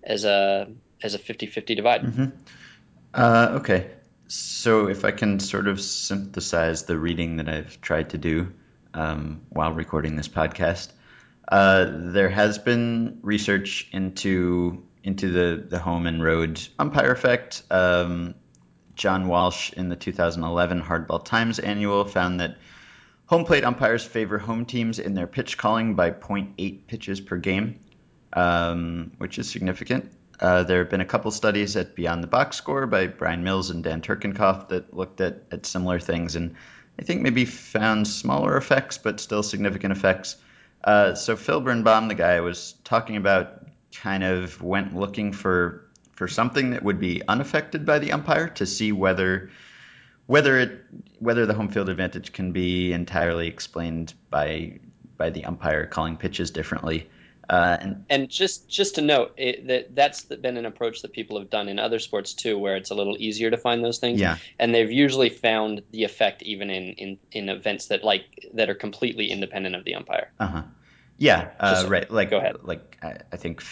as 0.03 0.25
a 0.25 0.69
as 1.03 1.15
a 1.15 1.19
50-50 1.19 1.77
divide. 1.77 2.03
Mm-hmm. 2.03 2.27
Uh, 3.15 3.49
okay. 3.61 3.91
So 4.27 4.89
if 4.89 5.05
I 5.05 5.13
can 5.13 5.39
sort 5.39 5.69
of 5.69 5.81
synthesize 5.81 6.85
the 6.85 6.99
reading 6.99 7.37
that 7.37 7.49
I've 7.49 7.81
tried 7.81 8.11
to 8.11 8.19
do 8.19 8.53
um, 8.95 9.43
while 9.51 9.73
recording 9.73 10.17
this 10.17 10.29
podcast, 10.29 10.93
uh, 11.49 11.87
there 11.91 12.29
has 12.29 12.59
been 12.59 13.19
research 13.23 13.89
into 13.93 14.83
into 15.05 15.31
the, 15.31 15.65
the 15.69 15.79
home 15.79 16.07
and 16.07 16.23
road 16.23 16.61
umpire 16.79 17.13
effect. 17.13 17.63
Um, 17.71 18.35
John 18.95 19.29
Walsh 19.29 19.73
in 19.73 19.89
the 19.89 19.97
2011 19.97 20.83
Hardball 20.83 21.25
Times 21.25 21.59
annual 21.59 22.05
found 22.05 22.41
that 22.41 22.59
home 23.27 23.45
plate 23.45 23.65
umpires 23.65 24.05
favor 24.05 24.39
home 24.39 24.67
teams 24.67 24.99
in 24.99 25.15
their 25.15 25.27
pitch 25.27 25.57
calling 25.57 25.95
by 25.95 26.11
0.8 26.11 26.87
pitches 26.87 27.21
per 27.21 27.37
game, 27.37 27.79
um, 28.33 29.13
which 29.19 29.39
is 29.39 29.49
significant. 29.49 30.11
Uh, 30.41 30.63
there 30.65 30.79
have 30.79 30.91
been 30.91 31.01
a 31.01 31.07
couple 31.07 31.31
studies 31.31 31.77
at 31.77 31.95
Beyond 31.95 32.23
the 32.23 32.29
Box 32.29 32.57
Score 32.57 32.87
by 32.87 33.07
Brian 33.07 33.43
Mills 33.43 33.71
and 33.71 33.83
Dan 33.83 34.03
Turkenkopf 34.03 34.69
that 34.69 34.95
looked 34.95 35.21
at, 35.21 35.43
at 35.51 35.67
similar 35.67 35.99
things 35.99 36.37
and 36.37 36.55
I 36.99 37.05
think 37.05 37.23
maybe 37.23 37.45
found 37.45 38.09
smaller 38.09 38.57
effects, 38.57 38.99
but 38.99 39.21
still 39.21 39.43
significant 39.43 39.93
effects. 39.93 40.37
Uh, 40.83 41.15
so 41.15 41.37
Phil 41.37 41.61
Birnbaum, 41.61 42.09
the 42.09 42.15
guy 42.15 42.35
I 42.35 42.41
was 42.41 42.75
talking 42.85 43.17
about, 43.17 43.65
kind 43.95 44.23
of 44.23 44.63
went 44.63 44.95
looking 44.95 45.33
for 45.33 45.85
for 46.13 46.29
something 46.29 46.71
that 46.71 46.83
would 46.83 46.99
be 46.99 47.23
unaffected 47.29 47.87
by 47.87 48.01
the 48.01 48.13
umpire 48.13 48.49
to 48.49 48.67
see 48.67 48.93
whether 48.93 49.51
whether 50.27 50.59
it 50.59 50.85
whether 51.21 51.47
the 51.47 51.55
home 51.55 51.69
field 51.69 51.89
advantage 51.89 52.33
can 52.33 52.53
be 52.53 52.93
entirely 52.93 53.49
explained 53.49 54.13
by 54.31 54.79
by 55.17 55.31
the 55.31 55.45
umpire 55.45 55.87
calling 55.87 56.17
pitches 56.17 56.51
differently. 56.51 57.09
Uh, 57.49 57.79
and, 57.81 58.05
and, 58.11 58.29
just 58.29 58.69
just 58.69 58.97
to 58.97 59.01
note 59.01 59.33
it, 59.39 59.67
that 59.69 59.95
that's 59.95 60.25
been 60.25 60.59
an 60.59 60.67
approach 60.67 61.01
that 61.03 61.13
people 61.13 61.39
have 61.39 61.49
done 61.49 61.69
in 61.69 61.79
other 61.79 61.99
sports 61.99 62.35
too, 62.35 62.59
where 62.59 62.77
it's 62.77 62.91
a 62.91 62.95
little 62.95 63.17
easier 63.19 63.51
to 63.51 63.57
find 63.57 63.83
those 63.83 63.99
things. 63.99 64.21
Yeah. 64.21 64.37
And 64.59 64.75
they've 64.75 64.91
usually 64.91 65.31
found 65.31 65.83
the 65.91 66.05
effect 66.05 66.43
even 66.43 66.69
in, 66.69 66.93
in, 66.93 67.19
in 67.33 67.49
events 67.49 67.87
that 67.87 68.05
like 68.05 68.25
that 68.55 68.69
are 68.69 68.75
completely 68.75 69.31
independent 69.31 69.75
of 69.77 69.85
the 69.85 69.95
umpire. 69.95 70.31
Uh 70.39 70.47
huh. 70.47 70.63
Yeah, 71.19 71.51
uh, 71.59 71.87
right. 71.89 72.09
Like, 72.11 72.31
go 72.31 72.39
ahead. 72.39 72.57
Like, 72.63 72.97
I, 73.03 73.17
I 73.33 73.37
think, 73.37 73.65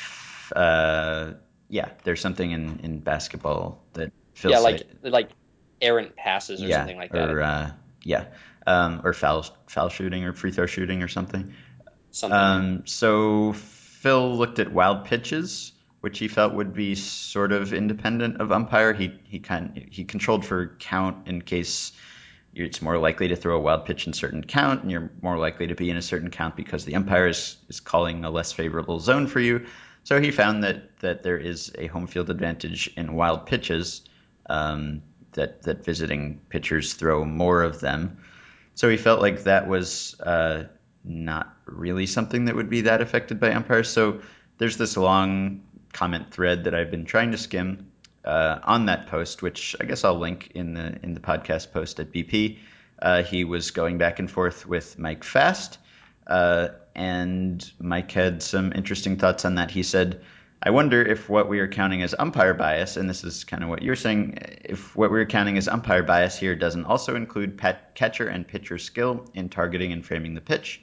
uh, 0.54 1.34
yeah, 1.68 1.90
there's 2.02 2.20
something 2.20 2.50
in, 2.50 2.80
in 2.82 2.98
basketball 2.98 3.84
that 3.92 4.12
feels 4.34 4.52
yeah, 4.52 4.58
like 4.58 4.86
like, 5.02 5.12
like 5.12 5.30
errant 5.80 6.16
passes 6.16 6.62
or 6.62 6.66
yeah, 6.66 6.78
something 6.78 6.96
like 6.96 7.12
that. 7.12 7.30
Or 7.30 7.42
uh, 7.42 7.70
yeah, 8.02 8.26
um, 8.66 9.00
or 9.04 9.12
foul 9.12 9.46
foul 9.66 9.88
shooting 9.88 10.24
or 10.24 10.32
free 10.32 10.50
throw 10.50 10.66
shooting 10.66 11.02
or 11.02 11.08
something. 11.08 11.52
Something. 12.16 12.38
Um, 12.38 12.82
so 12.86 13.52
Phil 13.52 14.38
looked 14.38 14.58
at 14.58 14.72
wild 14.72 15.04
pitches, 15.04 15.72
which 16.00 16.18
he 16.18 16.28
felt 16.28 16.54
would 16.54 16.72
be 16.72 16.94
sort 16.94 17.52
of 17.52 17.74
independent 17.74 18.40
of 18.40 18.52
umpire. 18.52 18.94
He 18.94 19.12
he 19.24 19.38
kind 19.38 19.86
he 19.90 20.04
controlled 20.04 20.46
for 20.46 20.68
count 20.78 21.28
in 21.28 21.42
case 21.42 21.92
it's 22.54 22.80
more 22.80 22.96
likely 22.96 23.28
to 23.28 23.36
throw 23.36 23.58
a 23.58 23.60
wild 23.60 23.84
pitch 23.84 24.06
in 24.06 24.14
certain 24.14 24.42
count, 24.42 24.80
and 24.80 24.90
you're 24.90 25.10
more 25.20 25.36
likely 25.36 25.66
to 25.66 25.74
be 25.74 25.90
in 25.90 25.98
a 25.98 26.02
certain 26.02 26.30
count 26.30 26.56
because 26.56 26.86
the 26.86 26.94
umpire 26.94 27.28
is, 27.28 27.58
is 27.68 27.80
calling 27.80 28.24
a 28.24 28.30
less 28.30 28.50
favorable 28.50 28.98
zone 28.98 29.26
for 29.26 29.40
you. 29.40 29.66
So 30.04 30.18
he 30.18 30.30
found 30.30 30.64
that 30.64 30.98
that 31.00 31.22
there 31.22 31.36
is 31.36 31.70
a 31.76 31.86
home 31.88 32.06
field 32.06 32.30
advantage 32.30 32.90
in 32.96 33.12
wild 33.12 33.44
pitches, 33.44 34.00
um, 34.48 35.02
that 35.32 35.64
that 35.64 35.84
visiting 35.84 36.40
pitchers 36.48 36.94
throw 36.94 37.26
more 37.26 37.62
of 37.62 37.80
them. 37.80 38.16
So 38.74 38.88
he 38.88 38.96
felt 38.96 39.20
like 39.20 39.44
that 39.44 39.68
was 39.68 40.18
uh, 40.20 40.64
not 41.06 41.56
really 41.66 42.06
something 42.06 42.46
that 42.46 42.56
would 42.56 42.68
be 42.68 42.82
that 42.82 43.00
affected 43.00 43.40
by 43.40 43.52
umpires. 43.52 43.88
So 43.88 44.20
there's 44.58 44.76
this 44.76 44.96
long 44.96 45.62
comment 45.92 46.30
thread 46.30 46.64
that 46.64 46.74
I've 46.74 46.90
been 46.90 47.04
trying 47.04 47.30
to 47.30 47.38
skim 47.38 47.90
uh, 48.24 48.58
on 48.64 48.86
that 48.86 49.06
post, 49.06 49.42
which 49.42 49.76
I 49.80 49.84
guess 49.84 50.04
I'll 50.04 50.18
link 50.18 50.50
in 50.54 50.74
the 50.74 50.98
in 51.02 51.14
the 51.14 51.20
podcast 51.20 51.72
post 51.72 52.00
at 52.00 52.12
BP. 52.12 52.58
Uh, 53.00 53.22
he 53.22 53.44
was 53.44 53.70
going 53.70 53.98
back 53.98 54.18
and 54.18 54.30
forth 54.30 54.66
with 54.66 54.98
Mike 54.98 55.22
Fast, 55.22 55.78
uh, 56.26 56.68
and 56.94 57.70
Mike 57.78 58.10
had 58.10 58.42
some 58.42 58.72
interesting 58.72 59.16
thoughts 59.16 59.44
on 59.44 59.56
that. 59.56 59.70
He 59.70 59.82
said, 59.82 60.22
"I 60.62 60.70
wonder 60.70 61.02
if 61.02 61.28
what 61.28 61.48
we 61.48 61.60
are 61.60 61.68
counting 61.68 62.02
as 62.02 62.14
umpire 62.18 62.54
bias, 62.54 62.96
and 62.96 63.08
this 63.08 63.22
is 63.22 63.44
kind 63.44 63.62
of 63.62 63.68
what 63.68 63.82
you're 63.82 63.96
saying, 63.96 64.38
if 64.64 64.96
what 64.96 65.10
we're 65.10 65.26
counting 65.26 65.56
as 65.56 65.68
umpire 65.68 66.02
bias 66.02 66.36
here 66.36 66.56
doesn't 66.56 66.84
also 66.84 67.14
include 67.14 67.60
catcher 67.94 68.26
and 68.28 68.48
pitcher 68.48 68.78
skill 68.78 69.30
in 69.34 69.48
targeting 69.50 69.92
and 69.92 70.04
framing 70.04 70.34
the 70.34 70.40
pitch." 70.40 70.80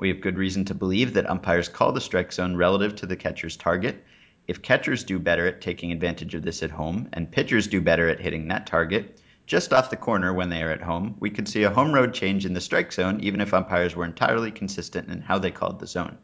We 0.00 0.08
have 0.08 0.22
good 0.22 0.38
reason 0.38 0.64
to 0.64 0.74
believe 0.74 1.12
that 1.12 1.28
umpires 1.28 1.68
call 1.68 1.92
the 1.92 2.00
strike 2.00 2.32
zone 2.32 2.56
relative 2.56 2.96
to 2.96 3.06
the 3.06 3.16
catcher's 3.16 3.56
target, 3.56 4.02
if 4.48 4.62
catchers 4.62 5.04
do 5.04 5.18
better 5.18 5.46
at 5.46 5.60
taking 5.60 5.92
advantage 5.92 6.34
of 6.34 6.42
this 6.42 6.62
at 6.62 6.70
home 6.70 7.08
and 7.12 7.30
pitchers 7.30 7.68
do 7.68 7.80
better 7.80 8.08
at 8.08 8.18
hitting 8.18 8.48
that 8.48 8.66
target, 8.66 9.20
just 9.46 9.72
off 9.72 9.90
the 9.90 9.96
corner 9.96 10.32
when 10.32 10.48
they 10.48 10.62
are 10.62 10.70
at 10.70 10.80
home, 10.80 11.14
we 11.20 11.28
could 11.28 11.46
see 11.46 11.64
a 11.64 11.70
home 11.70 11.92
road 11.92 12.14
change 12.14 12.46
in 12.46 12.54
the 12.54 12.60
strike 12.60 12.92
zone 12.92 13.20
even 13.20 13.40
if 13.40 13.52
umpires 13.52 13.94
were 13.94 14.06
entirely 14.06 14.50
consistent 14.50 15.08
in 15.08 15.20
how 15.20 15.38
they 15.38 15.50
called 15.50 15.78
the 15.78 15.86
zone. 15.86 16.16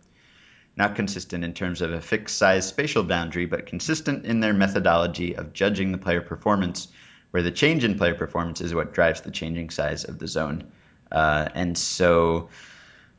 Not 0.76 0.96
consistent 0.96 1.44
in 1.44 1.52
terms 1.52 1.82
of 1.82 1.92
a 1.92 2.00
fixed 2.00 2.38
size 2.38 2.66
spatial 2.66 3.04
boundary, 3.04 3.44
but 3.44 3.66
consistent 3.66 4.24
in 4.24 4.40
their 4.40 4.54
methodology 4.54 5.36
of 5.36 5.52
judging 5.52 5.92
the 5.92 5.98
player 5.98 6.22
performance, 6.22 6.88
where 7.30 7.42
the 7.42 7.50
change 7.50 7.84
in 7.84 7.96
player 7.98 8.14
performance 8.14 8.60
is 8.60 8.74
what 8.74 8.94
drives 8.94 9.20
the 9.20 9.30
changing 9.30 9.70
size 9.70 10.04
of 10.04 10.18
the 10.18 10.26
zone. 10.26 10.64
Uh, 11.12 11.48
and 11.54 11.76
so 11.76 12.48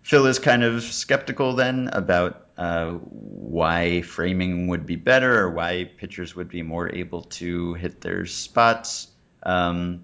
Phil 0.07 0.25
is 0.27 0.39
kind 0.39 0.63
of 0.63 0.83
skeptical 0.83 1.51
then 1.55 1.89
about 1.91 2.47
uh, 2.57 2.91
why 2.91 4.01
framing 4.03 4.69
would 4.69 4.85
be 4.85 4.95
better 4.95 5.37
or 5.37 5.51
why 5.51 5.83
pitchers 5.83 6.33
would 6.33 6.47
be 6.47 6.61
more 6.61 6.89
able 6.95 7.23
to 7.23 7.73
hit 7.73 7.99
their 7.99 8.25
spots. 8.25 9.09
Um, 9.43 10.03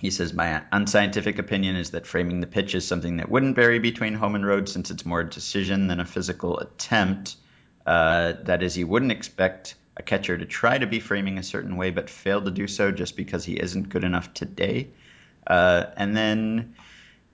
he 0.00 0.10
says, 0.10 0.32
My 0.32 0.64
unscientific 0.72 1.38
opinion 1.38 1.76
is 1.76 1.92
that 1.92 2.08
framing 2.08 2.40
the 2.40 2.48
pitch 2.48 2.74
is 2.74 2.88
something 2.88 3.18
that 3.18 3.30
wouldn't 3.30 3.54
vary 3.54 3.78
between 3.78 4.14
home 4.14 4.34
and 4.34 4.44
road 4.44 4.68
since 4.68 4.90
it's 4.90 5.06
more 5.06 5.20
a 5.20 5.30
decision 5.30 5.86
than 5.86 6.00
a 6.00 6.04
physical 6.04 6.58
attempt. 6.58 7.36
Uh, 7.86 8.32
that 8.42 8.64
is, 8.64 8.76
you 8.76 8.88
wouldn't 8.88 9.12
expect 9.12 9.76
a 9.96 10.02
catcher 10.02 10.36
to 10.36 10.44
try 10.44 10.76
to 10.76 10.88
be 10.88 10.98
framing 10.98 11.38
a 11.38 11.44
certain 11.44 11.76
way 11.76 11.92
but 11.92 12.10
fail 12.10 12.42
to 12.42 12.50
do 12.50 12.66
so 12.66 12.90
just 12.90 13.16
because 13.16 13.44
he 13.44 13.52
isn't 13.52 13.90
good 13.90 14.02
enough 14.02 14.34
today. 14.34 14.88
Uh, 15.46 15.84
and 15.96 16.16
then 16.16 16.74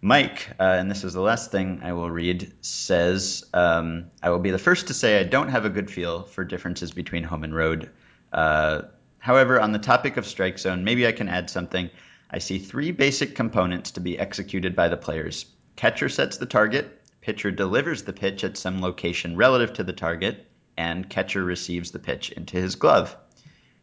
Mike, 0.05 0.49
uh, 0.59 0.65
and 0.65 0.91
this 0.91 1.05
is 1.05 1.13
the 1.13 1.21
last 1.21 1.53
thing 1.53 1.79
I 1.85 1.93
will 1.93 2.11
read, 2.11 2.53
says, 2.61 3.45
um, 3.55 4.11
I 4.21 4.31
will 4.31 4.41
be 4.41 4.51
the 4.51 4.59
first 4.59 4.89
to 4.89 4.95
say 4.95 5.21
I 5.21 5.23
don't 5.23 5.51
have 5.51 5.65
a 5.65 5.71
good 5.71 5.89
feel 5.89 6.25
for 6.25 6.43
differences 6.43 6.91
between 6.91 7.23
home 7.23 7.45
and 7.45 7.55
road. 7.55 7.89
Uh, 8.33 8.83
however, 9.21 9.61
on 9.61 9.71
the 9.71 9.79
topic 9.79 10.17
of 10.17 10.27
strike 10.27 10.59
zone, 10.59 10.83
maybe 10.83 11.07
I 11.07 11.13
can 11.13 11.29
add 11.29 11.51
something. 11.51 11.89
I 12.29 12.41
see 12.41 12.59
three 12.59 12.91
basic 12.91 13.37
components 13.37 13.93
to 13.93 14.01
be 14.01 14.19
executed 14.19 14.75
by 14.75 14.89
the 14.89 14.97
players 14.97 15.47
catcher 15.77 16.09
sets 16.09 16.37
the 16.37 16.47
target, 16.47 17.01
pitcher 17.21 17.53
delivers 17.53 18.03
the 18.03 18.13
pitch 18.13 18.43
at 18.43 18.57
some 18.57 18.81
location 18.81 19.37
relative 19.37 19.73
to 19.75 19.85
the 19.85 19.93
target, 19.93 20.49
and 20.77 21.09
catcher 21.09 21.45
receives 21.45 21.93
the 21.93 22.01
pitch 22.01 22.33
into 22.33 22.57
his 22.57 22.75
glove. 22.75 23.17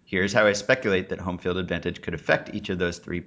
Here's 0.03 0.33
how 0.33 0.45
I 0.45 0.51
speculate 0.51 1.09
that 1.09 1.21
home 1.21 1.37
field 1.37 1.57
advantage 1.57 2.01
could 2.01 2.13
affect 2.13 2.53
each 2.53 2.67
of 2.67 2.77
those 2.77 2.97
three 2.97 3.23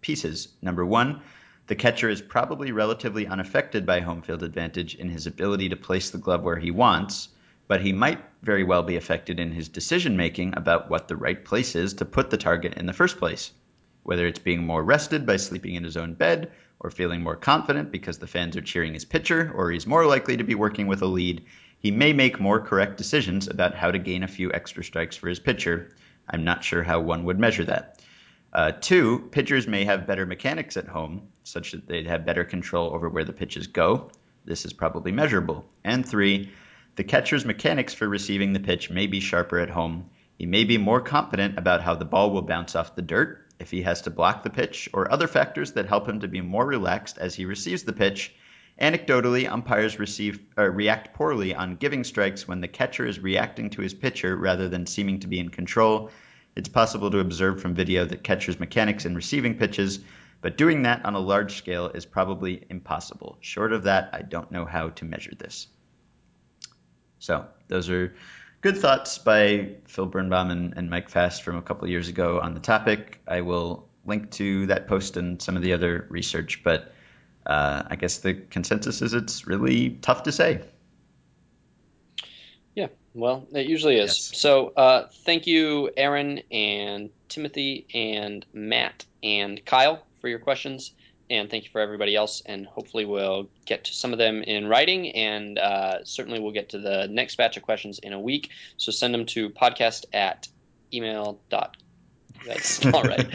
pieces. 0.00 0.48
Number 0.62 0.86
one, 0.86 1.22
the 1.66 1.74
catcher 1.74 2.08
is 2.08 2.22
probably 2.22 2.70
relatively 2.70 3.26
unaffected 3.26 3.84
by 3.84 4.00
home 4.00 4.22
field 4.22 4.42
advantage 4.42 4.94
in 4.94 5.08
his 5.08 5.26
ability 5.26 5.68
to 5.68 5.76
place 5.76 6.10
the 6.10 6.18
glove 6.18 6.42
where 6.42 6.58
he 6.58 6.70
wants, 6.70 7.28
but 7.66 7.80
he 7.80 7.92
might 7.92 8.24
very 8.42 8.62
well 8.62 8.84
be 8.84 8.94
affected 8.94 9.40
in 9.40 9.50
his 9.50 9.68
decision 9.68 10.16
making 10.16 10.54
about 10.56 10.88
what 10.88 11.08
the 11.08 11.16
right 11.16 11.44
place 11.44 11.74
is 11.74 11.94
to 11.94 12.04
put 12.04 12.30
the 12.30 12.36
target 12.36 12.74
in 12.74 12.86
the 12.86 12.92
first 12.92 13.18
place. 13.18 13.50
Whether 14.04 14.28
it's 14.28 14.38
being 14.38 14.64
more 14.64 14.84
rested 14.84 15.26
by 15.26 15.38
sleeping 15.38 15.74
in 15.74 15.82
his 15.82 15.96
own 15.96 16.14
bed, 16.14 16.52
or 16.78 16.90
feeling 16.90 17.22
more 17.22 17.34
confident 17.34 17.90
because 17.90 18.18
the 18.18 18.26
fans 18.28 18.56
are 18.56 18.62
cheering 18.62 18.94
his 18.94 19.04
pitcher, 19.04 19.50
or 19.52 19.72
he's 19.72 19.86
more 19.86 20.06
likely 20.06 20.36
to 20.36 20.44
be 20.44 20.54
working 20.54 20.86
with 20.86 21.02
a 21.02 21.06
lead, 21.06 21.44
he 21.80 21.90
may 21.90 22.12
make 22.12 22.38
more 22.38 22.60
correct 22.60 22.96
decisions 22.96 23.48
about 23.48 23.74
how 23.74 23.90
to 23.90 23.98
gain 23.98 24.22
a 24.22 24.28
few 24.28 24.52
extra 24.52 24.84
strikes 24.84 25.16
for 25.16 25.28
his 25.28 25.40
pitcher. 25.40 25.90
I'm 26.28 26.44
not 26.44 26.62
sure 26.62 26.84
how 26.84 27.00
one 27.00 27.24
would 27.24 27.40
measure 27.40 27.64
that. 27.64 27.95
Uh, 28.56 28.72
two, 28.72 29.28
pitchers 29.32 29.68
may 29.68 29.84
have 29.84 30.06
better 30.06 30.24
mechanics 30.24 30.78
at 30.78 30.88
home, 30.88 31.28
such 31.44 31.72
that 31.72 31.86
they'd 31.86 32.06
have 32.06 32.24
better 32.24 32.42
control 32.42 32.94
over 32.94 33.06
where 33.10 33.22
the 33.22 33.32
pitches 33.34 33.66
go. 33.66 34.10
This 34.46 34.64
is 34.64 34.72
probably 34.72 35.12
measurable. 35.12 35.66
And 35.84 36.08
three, 36.08 36.50
the 36.94 37.04
catcher's 37.04 37.44
mechanics 37.44 37.92
for 37.92 38.08
receiving 38.08 38.54
the 38.54 38.60
pitch 38.60 38.88
may 38.88 39.08
be 39.08 39.20
sharper 39.20 39.58
at 39.58 39.68
home. 39.68 40.08
He 40.38 40.46
may 40.46 40.64
be 40.64 40.78
more 40.78 41.02
confident 41.02 41.58
about 41.58 41.82
how 41.82 41.96
the 41.96 42.06
ball 42.06 42.30
will 42.30 42.40
bounce 42.40 42.74
off 42.74 42.94
the 42.94 43.02
dirt, 43.02 43.46
if 43.60 43.70
he 43.70 43.82
has 43.82 44.00
to 44.02 44.10
block 44.10 44.42
the 44.42 44.48
pitch, 44.48 44.88
or 44.94 45.12
other 45.12 45.28
factors 45.28 45.72
that 45.72 45.86
help 45.86 46.08
him 46.08 46.20
to 46.20 46.28
be 46.28 46.40
more 46.40 46.64
relaxed 46.64 47.18
as 47.18 47.34
he 47.34 47.44
receives 47.44 47.82
the 47.82 47.92
pitch. 47.92 48.34
Anecdotally, 48.80 49.46
umpires 49.46 49.98
receive, 49.98 50.40
uh, 50.56 50.62
react 50.62 51.12
poorly 51.12 51.54
on 51.54 51.76
giving 51.76 52.04
strikes 52.04 52.48
when 52.48 52.62
the 52.62 52.68
catcher 52.68 53.04
is 53.04 53.20
reacting 53.20 53.68
to 53.68 53.82
his 53.82 53.92
pitcher 53.92 54.34
rather 54.34 54.70
than 54.70 54.86
seeming 54.86 55.20
to 55.20 55.26
be 55.26 55.40
in 55.40 55.50
control. 55.50 56.10
It's 56.56 56.68
possible 56.68 57.10
to 57.10 57.18
observe 57.18 57.60
from 57.60 57.74
video 57.74 58.06
that 58.06 58.24
catchers' 58.24 58.58
mechanics 58.58 59.04
in 59.04 59.14
receiving 59.14 59.58
pitches, 59.58 60.00
but 60.40 60.56
doing 60.56 60.82
that 60.82 61.04
on 61.04 61.14
a 61.14 61.20
large 61.20 61.58
scale 61.58 61.88
is 61.88 62.06
probably 62.06 62.64
impossible. 62.70 63.36
Short 63.40 63.72
of 63.72 63.84
that, 63.84 64.10
I 64.14 64.22
don't 64.22 64.50
know 64.50 64.64
how 64.64 64.88
to 64.88 65.04
measure 65.04 65.34
this. 65.38 65.68
So 67.18 67.46
those 67.68 67.90
are 67.90 68.14
good 68.62 68.78
thoughts 68.78 69.18
by 69.18 69.76
Phil 69.84 70.06
Birnbaum 70.06 70.50
and, 70.50 70.74
and 70.76 70.88
Mike 70.88 71.10
Fast 71.10 71.42
from 71.42 71.56
a 71.56 71.62
couple 71.62 71.88
years 71.88 72.08
ago 72.08 72.40
on 72.40 72.54
the 72.54 72.60
topic. 72.60 73.20
I 73.28 73.42
will 73.42 73.88
link 74.06 74.30
to 74.32 74.66
that 74.66 74.88
post 74.88 75.16
and 75.16 75.42
some 75.42 75.56
of 75.56 75.62
the 75.62 75.74
other 75.74 76.06
research, 76.08 76.62
but 76.64 76.92
uh, 77.44 77.82
I 77.86 77.96
guess 77.96 78.18
the 78.18 78.34
consensus 78.34 79.02
is 79.02 79.12
it's 79.12 79.46
really 79.46 79.90
tough 79.90 80.22
to 80.22 80.32
say. 80.32 80.62
Well, 83.16 83.46
it 83.52 83.66
usually 83.66 83.96
is. 83.96 84.30
Yes. 84.30 84.40
So 84.40 84.72
uh, 84.76 85.08
thank 85.24 85.46
you, 85.46 85.90
Aaron 85.96 86.42
and 86.50 87.10
Timothy 87.28 87.86
and 87.94 88.44
Matt 88.52 89.04
and 89.22 89.64
Kyle 89.64 90.02
for 90.20 90.28
your 90.28 90.38
questions 90.38 90.92
and 91.28 91.50
thank 91.50 91.64
you 91.64 91.70
for 91.70 91.80
everybody 91.80 92.14
else. 92.14 92.40
And 92.46 92.66
hopefully, 92.66 93.04
we'll 93.04 93.48
get 93.64 93.82
to 93.84 93.94
some 93.94 94.12
of 94.12 94.18
them 94.18 94.42
in 94.42 94.68
writing, 94.68 95.10
and 95.12 95.58
uh, 95.58 96.04
certainly 96.04 96.38
we'll 96.40 96.52
get 96.52 96.68
to 96.70 96.78
the 96.78 97.08
next 97.08 97.36
batch 97.36 97.56
of 97.56 97.62
questions 97.62 97.98
in 97.98 98.12
a 98.12 98.20
week. 98.20 98.50
So 98.76 98.92
send 98.92 99.14
them 99.14 99.26
to 99.26 99.50
podcast 99.50 100.06
at 100.12 100.48
email 100.92 101.40
dot. 101.48 101.76
That's 102.46 102.84
all 102.86 103.02
right. 103.02 103.28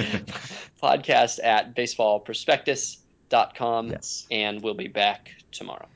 podcast 0.81 1.43
at 1.43 1.75
baseballprospectus.com. 1.75 3.89
Yes. 3.89 4.25
And 4.31 4.63
we'll 4.63 4.73
be 4.73 4.87
back 4.87 5.31
tomorrow. 5.51 5.89